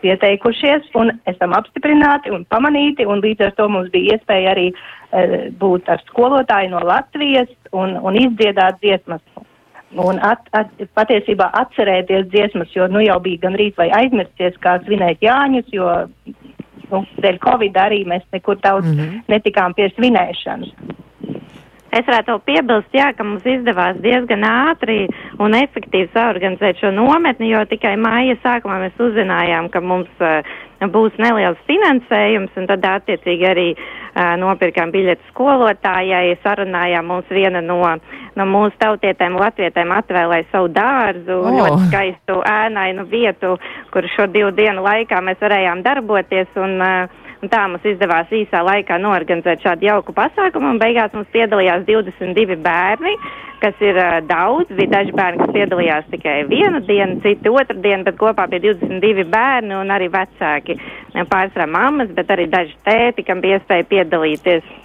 pieteikušies 0.02 0.88
un 1.00 1.12
esam 1.28 1.56
apstiprināti 1.56 2.32
un 2.32 2.44
pamanīti, 2.48 3.06
un 3.08 3.24
līdz 3.24 3.48
ar 3.48 3.56
to 3.58 3.68
mums 3.72 3.92
bija 3.94 4.16
iespēja 4.16 4.54
arī 4.54 4.70
uh, 4.72 5.48
būt 5.60 5.88
ar 5.88 6.04
skolotāju 6.10 6.74
no 6.74 6.84
Latvijas 6.84 7.52
un, 7.72 7.96
un 7.96 8.20
izdziedāt 8.20 8.82
dziesmas. 8.82 9.24
Un 9.96 10.18
at, 10.20 10.42
at, 10.52 10.68
patiesībā 10.98 11.48
atcerēties 11.56 12.26
dziesmas, 12.28 12.74
jo 12.76 12.86
nu 12.92 13.00
jau 13.00 13.16
bija 13.24 13.46
gandrīz 13.46 13.72
vai 13.78 13.88
aizmirsties, 14.02 14.58
kā 14.60 14.76
svinēt 14.84 15.22
Jāņus, 15.24 15.70
jo 15.72 15.88
nu, 16.90 17.02
dēļ 17.24 17.38
Covid 17.44 17.78
arī 17.80 18.02
mēs 18.08 18.26
nekur 18.32 18.60
daudz 18.60 18.86
mm 18.86 18.98
-hmm. 18.98 19.22
netikām 19.32 19.74
pie 19.74 19.88
svinēšanas. 19.96 20.74
Es 21.88 22.04
varētu 22.04 22.34
piebilst, 22.44 22.90
jā, 22.92 23.08
ka 23.16 23.24
mums 23.24 23.46
izdevās 23.48 23.96
diezgan 24.04 24.44
ātri 24.44 25.06
un 25.40 25.56
efektīvi 25.56 26.10
saorganizēt 26.12 26.82
šo 26.82 26.90
nometni, 26.92 27.48
jo 27.54 27.62
tikai 27.70 27.94
māja 27.96 28.36
sākumā 28.42 28.76
mēs 28.82 28.98
uzzinājām, 29.00 29.70
ka 29.72 29.80
mums 29.80 30.20
uh, 30.20 30.44
būs 30.92 31.16
neliels 31.16 31.60
finansējums, 31.66 32.52
un 32.60 32.68
tad 32.68 32.84
attiecīgi 32.84 33.46
arī 33.48 33.66
uh, 33.72 34.34
nopirkām 34.42 34.92
biļetes 34.92 35.32
skolotājai, 35.32 36.36
sarunājām 36.42 37.08
mums 37.08 37.32
viena 37.32 37.62
no, 37.64 37.80
no 38.36 38.48
mūsu 38.52 38.76
tautietēm 38.84 39.38
latvietēm 39.40 39.94
atvēlēja 39.96 40.50
savu 40.52 40.68
dārzu, 40.76 41.38
oh. 41.40 41.56
ļoti 41.56 41.88
skaistu 41.88 42.42
ēnainu 42.52 43.08
vietu, 43.08 43.56
kur 43.94 44.10
šo 44.12 44.28
divu 44.34 44.52
dienu 44.52 44.84
laikā 44.84 45.24
mēs 45.24 45.40
varējām 45.40 45.80
darboties, 45.88 46.52
un 46.60 46.76
uh, 46.84 47.24
Un 47.38 47.50
tā 47.52 47.60
mums 47.70 47.84
izdevās 47.86 48.32
īsā 48.34 48.64
laikā 48.66 48.96
norganizēt 48.98 49.62
šādu 49.62 49.86
jauku 49.86 50.14
pasākumu, 50.16 50.72
un 50.72 50.80
beigās 50.82 51.12
mums 51.14 51.28
piedalījās 51.30 51.84
22 51.86 52.56
bērni, 52.64 53.12
kas 53.62 53.78
ir 53.84 53.94
uh, 53.94 54.18
daudz. 54.26 54.72
Bija 54.74 54.96
daži 54.96 55.14
bērni, 55.14 55.44
kas 55.44 55.54
piedalījās 55.54 56.10
tikai 56.10 56.40
vienu 56.50 56.82
dienu, 56.88 57.20
citi 57.22 57.54
otru 57.54 57.78
dienu, 57.84 58.02
bet 58.08 58.18
kopā 58.18 58.48
bija 58.50 58.72
22 58.74 59.28
bērni 59.30 59.78
un 59.78 59.94
arī 59.94 60.10
vecāki. 60.10 60.80
Pārsvarā 61.30 61.70
mammas, 61.70 62.10
bet 62.18 62.34
arī 62.34 62.50
daži 62.50 62.74
tēti, 62.86 63.26
kam 63.30 63.42
bija 63.44 63.60
iespēja 63.60 63.86
piedalīties. 63.86 64.76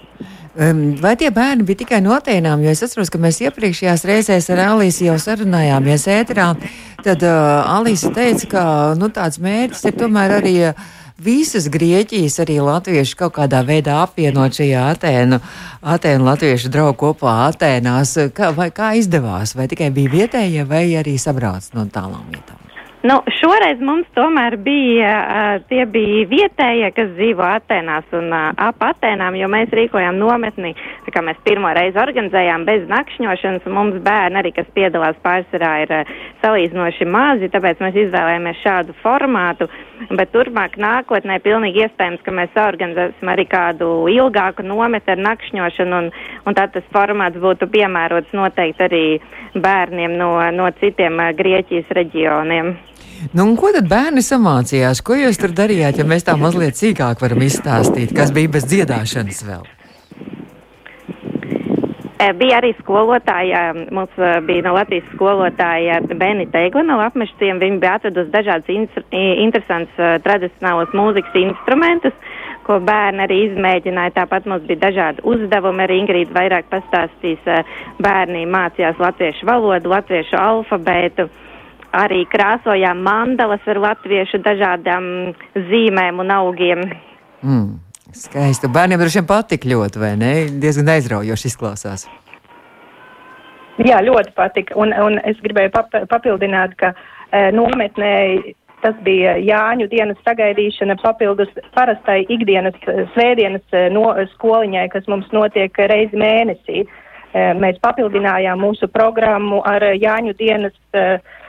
Vai 1.01 1.15
tie 1.17 1.33
bērni 1.33 1.65
bija 1.65 1.81
tikai 1.81 2.03
no 2.05 2.13
Atēnām? 2.13 2.61
Jo 2.61 2.69
es 2.69 2.85
atceros, 2.85 3.09
ka 3.09 3.17
mēs 3.17 3.41
iepriekšējās 3.47 4.05
reizēs 4.05 4.53
ar 4.53 4.67
Alīsu 4.67 5.07
jau 5.07 5.17
sarunājāmies 5.17 6.05
ēterā. 6.21 6.51
Tad 7.01 7.25
uh, 7.25 7.79
Alīsa 7.79 8.13
teica, 8.13 8.49
ka 8.51 8.65
nu, 8.99 9.09
tāds 9.09 9.41
mērķis 9.41 9.89
ir 9.89 10.03
tomēr 10.05 10.37
arī. 10.43 10.59
Uh, 10.69 10.99
Visas 11.21 11.67
Grieķijas, 11.69 12.39
arī 12.41 12.57
latvieši 12.57 13.17
kaut 13.19 13.35
kādā 13.35 13.61
veidā 13.67 13.99
apvienot 14.01 14.57
šajā 14.57 14.87
Atēnu, 14.95 15.37
Atēnu 15.85 16.25
latviešu 16.25 16.73
draugu 16.73 16.97
kopā 17.03 17.35
Atēnās. 17.51 18.15
Kā, 18.33 18.49
vai 18.57 18.71
kā 18.73 18.95
izdevās? 18.97 19.53
Vai 19.53 19.69
tikai 19.69 19.91
bija 19.93 20.09
vietējie, 20.17 20.65
vai 20.65 20.87
arī 20.97 21.19
sabrauc 21.21 21.69
no 21.77 21.85
tālām 21.85 22.25
vietām? 22.33 22.72
Nu, 23.03 23.17
šoreiz 23.35 23.81
mums 23.83 24.07
tomēr 24.15 24.55
bija, 24.63 25.15
tie 25.67 25.81
bija 25.91 26.21
vietējie, 26.31 26.87
kas 26.95 27.09
dzīvo 27.17 27.43
Atenās 27.43 28.05
un 28.15 28.29
ap 28.31 28.85
Atenām, 28.87 29.35
jo 29.35 29.49
mēs 29.51 29.73
rīkojām 29.75 30.15
nometni, 30.21 30.71
tā 31.03 31.11
kā 31.11 31.23
mēs 31.27 31.41
pirmo 31.43 31.67
reizi 31.75 31.99
organizējām 31.99 32.63
bez 32.63 32.85
nakšņošanas, 32.87 33.65
un 33.67 33.75
mums 33.75 33.97
bērni 34.05 34.39
arī, 34.39 34.53
kas 34.55 34.69
piedalās 34.77 35.19
pārsvarā, 35.25 35.71
ir 35.83 35.91
salīdzinoši 36.45 37.09
mazi, 37.11 37.49
tāpēc 37.51 37.83
mēs 37.83 37.99
izvēlējāmies 38.05 38.63
šādu 38.63 38.95
formātu, 39.01 39.67
bet 40.15 40.31
turpmāk 40.31 40.79
nākotnē 40.79 41.41
pilnīgi 41.43 41.83
iespējams, 41.83 42.23
ka 42.23 42.31
mēs 42.39 42.55
organizēsim 42.55 43.33
arī 43.35 43.47
kādu 43.51 43.91
ilgāku 44.15 44.63
nometni 44.63 45.17
ar 45.17 45.25
nakšņošanu, 45.27 45.99
un, 46.05 46.09
un 46.47 46.55
tad 46.55 46.71
tas 46.79 46.87
formāts 46.95 47.43
būtu 47.43 47.67
piemērots 47.75 48.31
noteikti 48.31 48.87
arī 48.87 49.05
bērniem 49.59 50.15
no, 50.23 50.37
no 50.55 50.71
citiem 50.79 51.19
Grieķijas 51.35 51.91
reģioniem. 51.99 52.73
Nu, 53.33 53.45
ko 53.55 53.71
tad 53.75 53.87
bērni 53.91 54.23
samācījās? 54.25 54.99
Ko 55.05 55.15
jūs 55.15 55.39
tur 55.39 55.53
darījāt, 55.55 56.01
ja 56.01 56.07
mēs 56.07 56.27
tā 56.27 56.35
mazliet 56.39 56.79
sīkāk 56.79 57.23
varam 57.23 57.45
izstāstīt, 57.45 58.11
kas 58.15 58.33
bija 58.35 58.51
bez 58.57 58.67
dziedāšanas 58.67 59.45
vēl? 59.47 59.63
Bija 62.39 62.61
arī 62.61 62.71
skolotāja, 62.77 63.73
mums 63.91 64.13
bija 64.47 64.63
no 64.63 64.73
Latvijas 64.77 65.07
skolotāja 65.11 65.97
Benita 66.15 66.61
Egla 66.63 66.83
no 66.87 66.99
apmeštiem. 67.03 67.59
Viņa 67.59 67.79
bija 67.83 67.95
atvedusi 67.99 68.31
dažādas 68.31 68.69
interesantas 69.11 70.21
tradicionālos 70.23 70.93
mūzikas 70.95 71.35
instrumentus, 71.41 72.15
ko 72.63 72.79
bērni 72.79 73.25
arī 73.25 73.41
izmēģināja. 73.49 74.15
Tāpat 74.21 74.47
mums 74.47 74.63
bija 74.69 74.85
dažādi 74.85 75.25
uzdevumi, 75.27 75.83
arī 75.83 75.99
Ingrīda 76.03 76.37
vairāk 76.37 76.71
pastāstīs. 76.71 77.43
Bērni 77.99 78.45
mācījās 78.47 79.03
latviešu 79.03 79.49
valodu, 79.49 79.91
latviešu 79.91 80.39
alfabētu 80.39 81.27
arī 81.93 82.23
krāsojām 82.29 83.03
mandalas 83.05 83.63
ar 83.69 83.79
latviešu 83.83 84.41
dažādām 84.43 85.05
zīmēm 85.69 86.21
un 86.23 86.33
augiem. 86.33 86.83
Mm, 87.43 87.77
skaisti. 88.17 88.71
Bērniem 88.73 89.01
droši 89.01 89.21
vien 89.21 89.29
patīk 89.29 89.67
ļoti, 89.69 90.01
vai 90.01 90.13
ne? 90.19 90.33
Diezgan 90.63 90.93
aizraujoši 90.95 91.51
izklausās. 91.51 92.07
Jā, 93.81 94.01
ļoti 94.05 94.33
patika. 94.37 94.75
Un, 94.77 94.93
un 94.93 95.17
es 95.25 95.39
gribēju 95.41 95.73
pap 95.73 95.95
papildināt, 96.09 96.75
ka 96.77 96.93
e, 96.93 97.47
nometnē 97.55 98.13
tas 98.83 98.97
bija 99.05 99.37
Jāņu 99.39 99.87
dienas 99.89 100.19
sagaidīšana 100.27 100.97
papildus 101.01 101.49
parastai 101.73 102.19
ikdienas 102.33 102.77
svētdienas 103.15 103.63
e, 103.73 103.87
no, 103.95 104.11
skoliņai, 104.35 104.89
kas 104.93 105.09
mums 105.09 105.29
notiek 105.33 105.77
reizi 105.89 106.19
mēnesī. 106.19 106.83
E, 106.83 107.47
mēs 107.57 107.81
papildinājām 107.81 108.61
mūsu 108.61 108.91
programmu 108.93 109.63
ar 109.65 109.87
Jāņu 109.97 110.37
dienas 110.37 110.77
e, 110.93 111.07
Uh, 111.23 111.41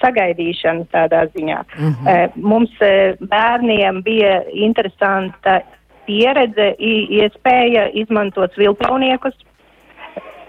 sagaidīšanu 0.00 0.86
tādā 0.92 1.26
ziņā. 1.34 1.62
Mm 1.78 1.94
-hmm. 1.94 2.06
uh, 2.08 2.36
mums 2.36 2.70
uh, 2.80 3.16
bērniem 3.28 4.02
bija 4.02 4.42
interesanta 4.52 5.60
pieredze, 6.06 6.74
iespēja 6.78 7.88
izmantot 7.92 8.52
svilpauniekus. 8.54 9.34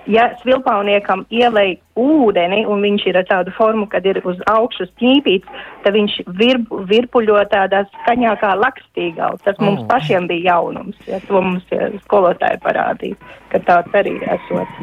Ja 0.07 0.29
svilpauniekam 0.41 1.25
ielai 1.29 1.79
ūdeni, 1.99 2.63
un 2.69 2.81
viņš 2.81 3.05
ir 3.09 3.19
ar 3.19 3.27
tādu 3.29 3.53
formu, 3.53 3.85
kad 3.89 4.05
ir 4.09 4.19
uz 4.25 4.39
augšu 4.49 4.87
ķīpīts, 4.97 5.61
tad 5.83 5.93
viņš 5.93 6.15
virp, 6.39 6.71
virpuļo 6.89 7.37
tādā 7.51 7.83
skaņā 7.91 8.33
kā 8.41 8.53
lakstīgā. 8.57 9.29
Tas 9.45 9.59
mums 9.61 9.83
oh. 9.83 9.87
pašiem 9.91 10.27
bija 10.29 10.55
jaunums, 10.55 10.97
ja 11.07 11.21
to 11.27 11.41
mums 11.43 11.67
ja, 11.73 11.91
skolotāji 12.05 12.61
parādīja, 12.63 13.33
ka 13.53 13.61
tāds 13.67 13.97
arī 13.99 14.15
esot. 14.25 14.79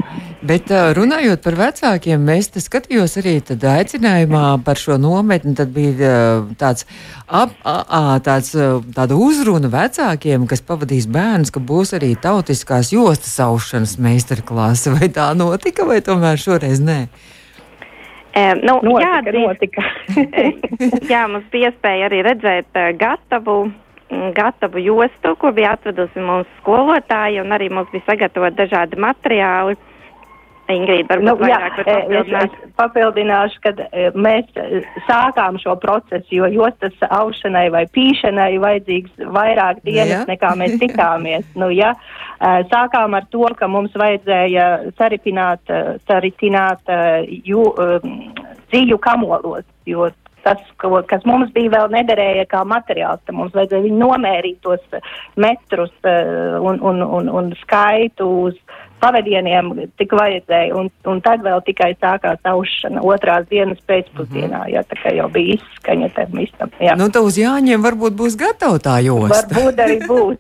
Bet 0.47 0.71
runājot 0.71 1.43
par 1.45 1.59
vecākiem, 1.59 2.23
mēs 2.31 2.53
te 2.55 2.63
skatījos 2.63 3.19
arī 3.21 3.35
tad 3.45 3.67
aicinājumā 3.67 4.45
par 4.65 4.79
šo 4.81 4.97
nometni, 5.01 5.57
tad 5.59 5.75
bija 5.75 6.15
tāds, 6.61 6.87
ap, 7.27 7.57
a, 7.67 7.77
a, 7.85 8.03
tāds 8.25 8.55
tāda 8.95 9.19
uzruna 9.19 9.69
vecākiem, 9.73 10.47
kas 10.51 10.63
pavadīs 10.65 11.11
bērnus, 11.11 11.51
ka 11.53 11.61
būs 11.61 11.97
arī 11.99 12.15
tautiskās 12.15 12.95
jostas 12.95 13.35
aušanas 13.43 13.99
meistarklāse. 13.99 14.95
Vai 14.95 15.11
tā 15.13 15.31
notika, 15.37 15.85
vai 15.89 16.01
tomēr 16.05 16.39
šoreiz 16.41 16.81
nē? 16.85 17.00
Um, 18.31 18.61
nu, 18.63 18.77
notika, 18.87 19.33
jā, 19.33 19.33
notika. 19.35 19.85
jā, 21.13 21.23
mums 21.33 21.47
bija 21.51 21.73
iespēja 21.73 22.07
arī 22.07 22.21
redzēt 22.23 22.79
uh, 22.79 22.91
gatavu, 22.99 23.57
gatavu 24.37 24.83
jostu, 24.85 25.35
ko 25.41 25.51
bija 25.57 25.75
atvedusi 25.75 26.23
mūsu 26.23 26.47
skolotāja, 26.61 27.43
un 27.43 27.57
arī 27.57 27.71
mums 27.75 27.91
bija 27.91 28.07
sagatavot 28.07 28.55
dažādi 28.59 29.01
materiāli. 29.03 29.75
Ingrīda, 30.75 31.09
varbūt 31.11 31.27
nu, 31.27 31.35
vairāk 31.41 31.79
jā, 31.79 31.85
var 31.85 31.89
papildināt. 31.91 32.55
Es, 32.55 32.65
es 32.67 32.75
papildināšu, 32.81 33.61
ka 33.65 33.73
mēs 34.27 34.61
sākām 35.09 35.59
šo 35.63 35.77
procesu, 35.83 36.29
jo 36.39 36.51
jostas 36.55 36.97
aušanai 37.09 37.67
vai 37.75 37.85
pīšanai 37.95 38.53
vajadzīgs 38.63 39.27
vairāk 39.35 39.83
dienas, 39.87 40.15
jā. 40.15 40.23
nekā 40.31 40.55
mēs 40.61 40.79
tikāmies. 40.85 41.47
nu, 41.61 41.71
ja, 41.75 41.95
sākām 42.73 43.19
ar 43.19 43.29
to, 43.31 43.47
ka 43.59 43.69
mums 43.71 43.95
vajadzēja 43.99 44.71
saripināt, 44.99 45.75
saritināt 46.09 46.97
jū, 47.45 47.67
dzīju 48.71 48.99
kamolos, 49.03 49.67
jo 49.87 50.11
tas, 50.45 50.61
ko, 50.81 51.03
kas 51.09 51.25
mums 51.29 51.51
bija 51.55 51.73
vēl 51.75 51.91
nederēja 51.93 52.47
kā 52.51 52.63
materiāls, 52.69 53.23
tad 53.27 53.37
mums 53.37 53.55
vajadzēja 53.57 53.93
nomērīt 53.93 54.61
tos 54.65 55.01
metrus 55.41 55.93
un, 56.05 56.81
un, 56.81 57.03
un, 57.05 57.29
un 57.41 57.51
skaitu 57.61 58.29
uz 58.47 58.57
pavadieniem 59.01 59.73
tik 60.01 60.13
vajadzēja, 60.17 60.75
un, 60.77 60.91
un 61.09 61.21
tad 61.25 61.45
vēl 61.45 61.63
tikai 61.67 61.93
sākās 61.97 62.41
aušana 62.47 63.03
otrās 63.07 63.49
dienas 63.51 63.81
pēcpusdienā, 63.89 64.61
mm 64.61 64.67
-hmm. 64.67 64.75
ja 64.75 64.83
tā 64.87 64.99
kā 65.03 65.15
jau 65.17 65.29
bija 65.33 65.57
izskaņa 65.59 66.11
tam 66.17 66.39
visam. 66.39 66.73
Jā. 66.81 66.97
Nu, 67.01 67.09
tā 67.09 67.25
uz 67.25 67.39
Jāņiem 67.41 67.85
varbūt 67.85 68.17
būs 68.21 68.37
gatava 68.39 68.79
tā 68.79 68.99
josta. 69.05 69.49
Varbūt 69.55 69.85
arī 69.85 69.99
būt. 70.07 70.39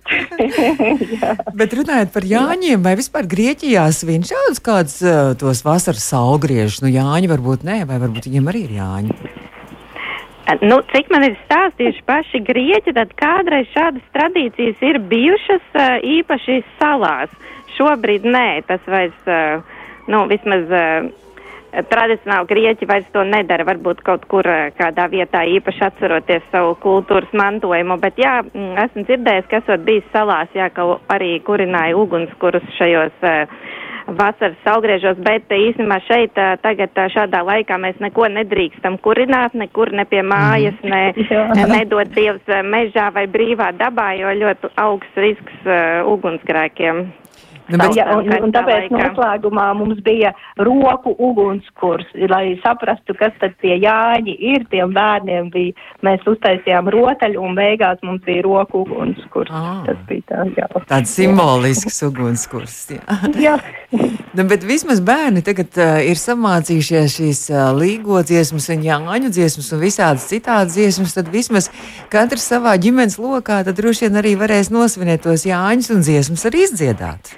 Bet 1.60 1.76
runājot 1.80 2.12
par 2.14 2.24
Jāņiem, 2.24 2.82
vai 2.82 2.96
vispār 3.00 3.26
Grieķijā 3.26 3.90
svin 3.92 4.22
šādus 4.22 4.60
kādus 4.60 5.00
uh, 5.02 5.34
tos 5.36 5.64
vasaras 5.64 6.04
saulgriežus? 6.12 6.82
Nu, 6.82 6.88
Jāņi 6.88 7.28
varbūt 7.28 7.64
nē, 7.64 7.84
vai 7.86 7.98
varbūt 7.98 8.28
viņiem 8.28 8.52
arī 8.52 8.64
ir 8.68 8.76
Jāņi? 8.80 9.40
Nu, 10.66 10.80
cik 10.90 11.10
man 11.14 11.22
ir 11.22 11.36
stāstījuši 11.44 12.02
paši 12.08 12.40
grieķi, 12.42 12.94
tad 12.96 13.12
kādreiz 13.20 13.68
šādas 13.70 14.02
tradīcijas 14.16 14.82
ir 14.82 14.98
bijušas 15.12 15.78
īpaši 16.02 16.56
salās. 16.80 17.30
Šobrīd 17.80 18.26
nē, 18.28 18.60
tas 18.68 18.82
vairs, 18.92 19.16
uh, 19.24 19.62
nu, 20.12 20.26
vismaz 20.28 20.68
uh, 20.68 21.06
tradicionāli 21.88 22.50
grieķi 22.50 22.88
vairs 22.90 23.06
to 23.14 23.22
nedara. 23.24 23.64
Varbūt 23.64 24.02
kaut 24.04 24.26
kur 24.28 24.44
uh, 24.44 24.68
kādā 24.76 25.06
vietā 25.08 25.46
īpaši 25.48 25.86
atceroties 25.88 26.44
savu 26.52 26.74
kultūras 26.82 27.32
mantojumu, 27.32 27.96
bet 28.02 28.20
jā, 28.20 28.42
mm, 28.44 28.74
esmu 28.84 29.06
dzirdējis, 29.08 29.48
ka 29.48 29.62
esot 29.62 29.86
bijis 29.86 30.10
salās, 30.12 30.52
jā, 30.52 30.68
ka 30.76 30.84
arī 31.16 31.38
kurināja 31.46 31.96
ugunskurus 31.96 32.68
šajos 32.76 33.24
vasaras 34.18 34.58
saugriežos, 34.64 35.20
bet 35.24 35.48
īstenībā 35.54 36.00
šeit 36.04 36.36
tagad 36.64 37.00
šādā 37.14 37.40
laikā 37.46 37.78
mēs 37.80 38.00
neko 38.02 38.26
nedrīkstam 38.32 38.98
kurināt, 39.04 39.54
nekur 39.54 39.92
ne 39.96 40.04
pie 40.10 40.20
mājas, 40.26 40.76
mhm. 40.82 41.56
ne, 41.56 41.64
nedot 41.76 42.12
dievs 42.16 42.52
mežā 42.66 43.08
vai 43.14 43.24
brīvā 43.30 43.72
dabā, 43.78 44.12
jo 44.20 44.36
ļoti 44.42 44.74
augsts 44.84 45.24
risks 45.24 45.72
ugunsgrēkiem. 46.10 47.06
Nu, 47.70 47.78
bet, 47.78 47.94
ja, 47.94 48.06
un, 48.18 48.26
un 48.44 48.52
tāpēc 48.54 48.88
noslēgumā 48.90 49.68
mums 49.78 50.00
bija 50.06 50.32
roku 50.58 51.12
ugunskurs, 51.22 52.08
lai 52.30 52.56
saprastu, 52.64 53.14
kas 53.18 53.34
tad 53.42 53.54
tie 53.62 53.76
jāņi 53.78 54.34
ir, 54.52 54.64
tiem 54.72 54.94
bērniem 54.96 55.50
bija, 55.54 55.74
mēs 56.06 56.24
uztaisījām 56.30 56.90
rotaļu 56.90 57.42
un 57.44 57.54
beigās 57.58 58.00
mums 58.06 58.24
bija 58.26 58.42
roku 58.46 58.82
ugunskurs. 58.84 59.52
Ah. 59.54 59.82
Tas 59.86 60.00
bija 60.08 60.26
tā, 60.32 60.46
jā. 60.58 60.68
Tāds 60.90 61.14
simbolisks 61.14 62.00
ugunskurs, 62.08 62.78
jā. 62.96 63.20
jā. 63.38 63.56
nu, 63.94 64.46
bet 64.50 64.66
vismaz 64.66 65.02
bērni 65.04 65.44
tagad 65.46 65.78
uh, 65.78 66.00
ir 66.02 66.18
samācījušies 66.18 67.18
šīs 67.20 67.44
uh, 67.54 67.68
līgo 67.76 68.22
dziesmas 68.26 68.70
un 68.74 68.86
jāņu 68.86 69.30
dziesmas 69.34 69.70
un 69.76 69.84
visādas 69.84 70.26
citādas 70.30 70.74
dziesmas, 70.74 71.14
tad 71.16 71.30
vismaz 71.30 71.70
katrs 72.12 72.48
savā 72.50 72.74
ģimenes 72.82 73.20
lokā 73.20 73.62
tad 73.66 73.78
droši 73.78 74.08
vien 74.08 74.18
arī 74.22 74.34
varēs 74.40 74.72
nosvinēt 74.74 75.24
tos 75.28 75.46
jāņus 75.46 75.94
un 75.94 76.02
dziesmas 76.06 76.48
arī 76.50 76.66
izdziedāt. 76.66 77.36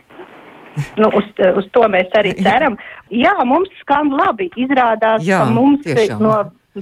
Nu, 0.97 1.11
uz, 1.13 1.29
uz 1.59 1.69
to 1.75 1.85
mēs 1.93 2.13
arī 2.17 2.33
ceram. 2.41 2.79
Jā, 3.13 3.35
mums 3.45 3.71
skan 3.83 4.13
labi. 4.15 4.49
Izrādās, 4.57 5.25
Jā, 5.27 5.43
ka 5.45 5.53
mums 5.53 5.85
tiešām. 5.85 6.23
no 6.25 6.37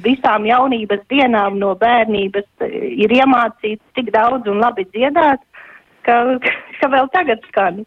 visām 0.04 0.46
jaunības 0.46 1.02
dienām, 1.10 1.58
no 1.58 1.74
bērnības 1.78 2.46
ir 2.70 3.10
iemācīts 3.10 3.82
tik 3.98 4.12
daudz 4.14 4.46
un 4.50 4.62
labi 4.62 4.86
dziedāt. 4.92 5.42
Ka, 6.00 6.14
ka 6.80 6.88
vēl 6.88 7.10
tagad 7.12 7.42
skan. 7.50 7.82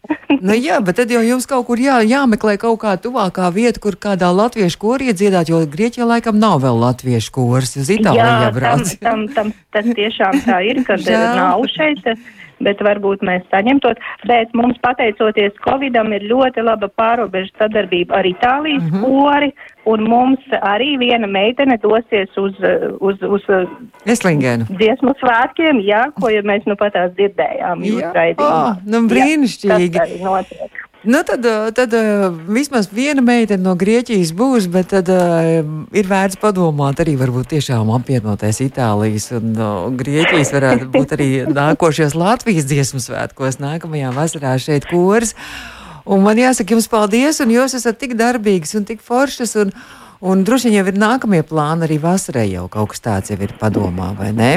nu, 0.45 0.53
jā, 0.53 0.77
bet 0.85 0.99
tad 0.99 1.09
jau 1.09 1.23
jums 1.25 1.47
kaut 1.49 1.65
kur 1.65 1.81
jā, 1.81 1.95
jāmeklē 2.05 2.59
kaut 2.61 2.77
kā 2.83 2.93
tuvākā 3.01 3.47
vieta, 3.55 3.81
kur 3.81 3.97
kādā 3.97 4.29
latviešu 4.29 4.77
korī 4.83 5.09
iedziedāt, 5.09 5.49
jo 5.49 5.63
Grieķijā 5.65 6.05
laikam 6.05 6.37
nav 6.37 6.59
vēl 6.61 6.77
latviešu 6.83 7.33
kurs, 7.33 7.73
uz 7.81 7.89
Itāliju 7.89 8.27
jābrauc. 8.45 8.93
Tam, 9.01 9.25
tam, 9.25 9.25
tam, 9.33 9.53
tas 9.73 9.89
tiešām 9.97 10.43
tā 10.45 10.61
ir, 10.67 10.83
kad 10.85 11.01
nav 11.09 11.65
šeit 11.73 12.05
bet 12.65 12.81
varbūt 12.83 13.23
mēs 13.25 13.45
saņemtot. 13.53 14.01
Bet 14.29 14.53
mums 14.57 14.79
pateicoties 14.83 15.55
Covidam 15.65 16.13
ir 16.15 16.25
ļoti 16.29 16.65
laba 16.65 16.89
pārobežu 16.99 17.53
sadarbība 17.59 18.19
ar 18.21 18.29
Itālijas 18.29 18.83
mm 18.83 18.91
-hmm. 18.91 19.03
kori, 19.03 19.51
un 19.85 20.07
mums 20.09 20.55
arī 20.61 20.93
viena 20.99 21.27
meitene 21.27 21.77
dosies 21.81 22.37
uz, 22.37 22.55
uz, 22.99 23.21
uz 23.21 23.43
Eslingenu. 24.05 24.65
dziesmu 24.69 25.13
svētkiem, 25.19 25.83
jā, 25.83 26.05
ko 26.21 26.29
jau 26.29 26.43
mēs 26.43 26.65
nu 26.65 26.75
patās 26.75 27.11
dzirdējām. 27.17 27.83
Jā, 27.83 28.13
oh, 28.37 28.73
nu 28.85 29.05
brīnišķīgi. 29.11 29.95
Jā. 29.95 30.83
Nu, 31.03 31.19
tad, 31.27 31.43
tad 31.75 31.91
vismaz 32.47 32.87
viena 32.87 33.19
meitene 33.21 33.59
no 33.65 33.73
Grieķijas 33.75 34.29
būs, 34.39 34.69
bet 34.71 34.93
tad 34.93 35.09
uh, 35.11 35.59
ir 35.91 36.07
vērts 36.07 36.39
padomāt 36.39 37.01
arī 37.03 37.17
varbūt 37.19 37.49
tiešām 37.51 37.91
apvienoties 37.91 38.61
Itālijas 38.63 39.27
un 39.35 39.51
uh, 39.57 39.89
Grieķijas 39.99 40.53
varētu 40.55 40.87
būt 40.93 41.15
arī 41.17 41.27
nākošajos 41.51 42.15
Latvijas 42.15 42.69
dziesmu 42.71 43.03
svētkos 43.03 43.59
nākamajā 43.59 44.13
vasarā 44.15 44.55
šeit 44.55 44.87
kurs. 44.87 45.35
Un 46.07 46.23
man 46.23 46.39
jāsaka 46.39 46.77
jums 46.77 46.87
paldies, 46.91 47.43
un 47.43 47.51
jūs 47.51 47.75
esat 47.75 47.99
tik 47.99 48.15
darbīgs 48.19 48.71
un 48.79 48.87
tik 48.87 49.03
foršas. 49.03 49.57
Un, 49.59 49.75
Un 50.23 50.45
droši 50.47 50.69
vien 50.69 50.77
jau 50.77 50.85
ir 50.87 50.95
nākamie 50.95 51.41
plāni 51.43 51.83
arī 51.83 51.97
vasarai, 51.99 52.45
jau 52.53 52.69
kaut 52.71 52.93
kas 52.93 53.03
tāds 53.03 53.33
jau 53.33 53.35
ir 53.43 53.51
padomā, 53.59 54.13
vai 54.15 54.29
ne? 54.31 54.51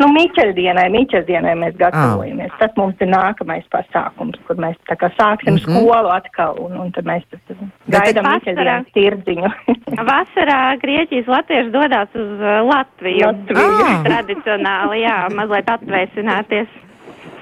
Nu, 0.00 0.08
Mīķeldienai, 0.10 0.88
Mīķeldienai 0.90 1.52
mēs 1.60 1.76
gatavojamies. 1.78 2.50
Ah. 2.56 2.58
Tas 2.64 2.74
mums 2.80 2.98
ir 3.04 3.10
nākamais 3.12 3.68
pasākums, 3.70 4.40
kur 4.48 4.58
mēs 4.58 4.74
tā 4.90 4.96
kā 4.98 5.12
sāksim 5.14 5.54
mm 5.54 5.60
-hmm. 5.62 5.84
skolu 5.84 6.10
atkal, 6.10 6.58
un, 6.64 6.74
un 6.80 6.90
tad 6.96 7.06
mēs 7.06 7.22
tad 7.30 7.62
gaidām 7.94 8.26
Mīķeldienas 8.26 8.90
tirdziņu. 8.98 9.52
vasarā 10.10 10.60
Grieķijas 10.82 11.30
latvieši 11.36 11.70
dodas 11.70 12.18
uz 12.18 12.30
Latviju. 12.72 13.30
Latviju. 13.30 13.70
Ah. 13.86 14.02
Tradicionāli, 14.08 15.04
jā, 15.06 15.18
mazliet 15.38 15.70
atvēsināties. 15.70 16.81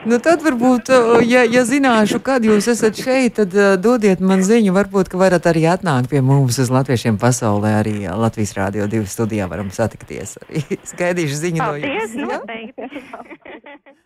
Nu, 0.08 0.16
tad 0.22 0.40
varbūt, 0.40 0.88
ja, 1.28 1.42
ja 1.44 1.62
zināšu, 1.68 2.22
kad 2.24 2.44
jūs 2.46 2.70
esat 2.72 2.96
šeit, 2.96 3.34
tad 3.36 3.52
uh, 3.56 3.74
dodiet 3.76 4.22
man 4.24 4.40
ziņu. 4.46 4.72
Varbūt, 4.72 5.10
ka 5.12 5.20
varat 5.20 5.48
arī 5.50 5.66
atnākt 5.68 6.08
pie 6.12 6.24
mums 6.24 6.56
uz 6.62 6.72
Latviešiem 6.72 7.20
pasaulē. 7.20 7.76
Arī 7.82 7.96
Latvijas 8.08 8.56
Rādio 8.56 8.88
2 8.88 9.04
studijā 9.12 9.48
varam 9.50 9.68
satikties. 9.74 10.38
Arī. 10.46 10.64
Skaidīšu 10.94 11.40
ziņu 11.44 11.64
Paldies, 11.64 12.16
no 12.16 12.28
jums. 12.28 12.38
Noteikti. 12.40 13.96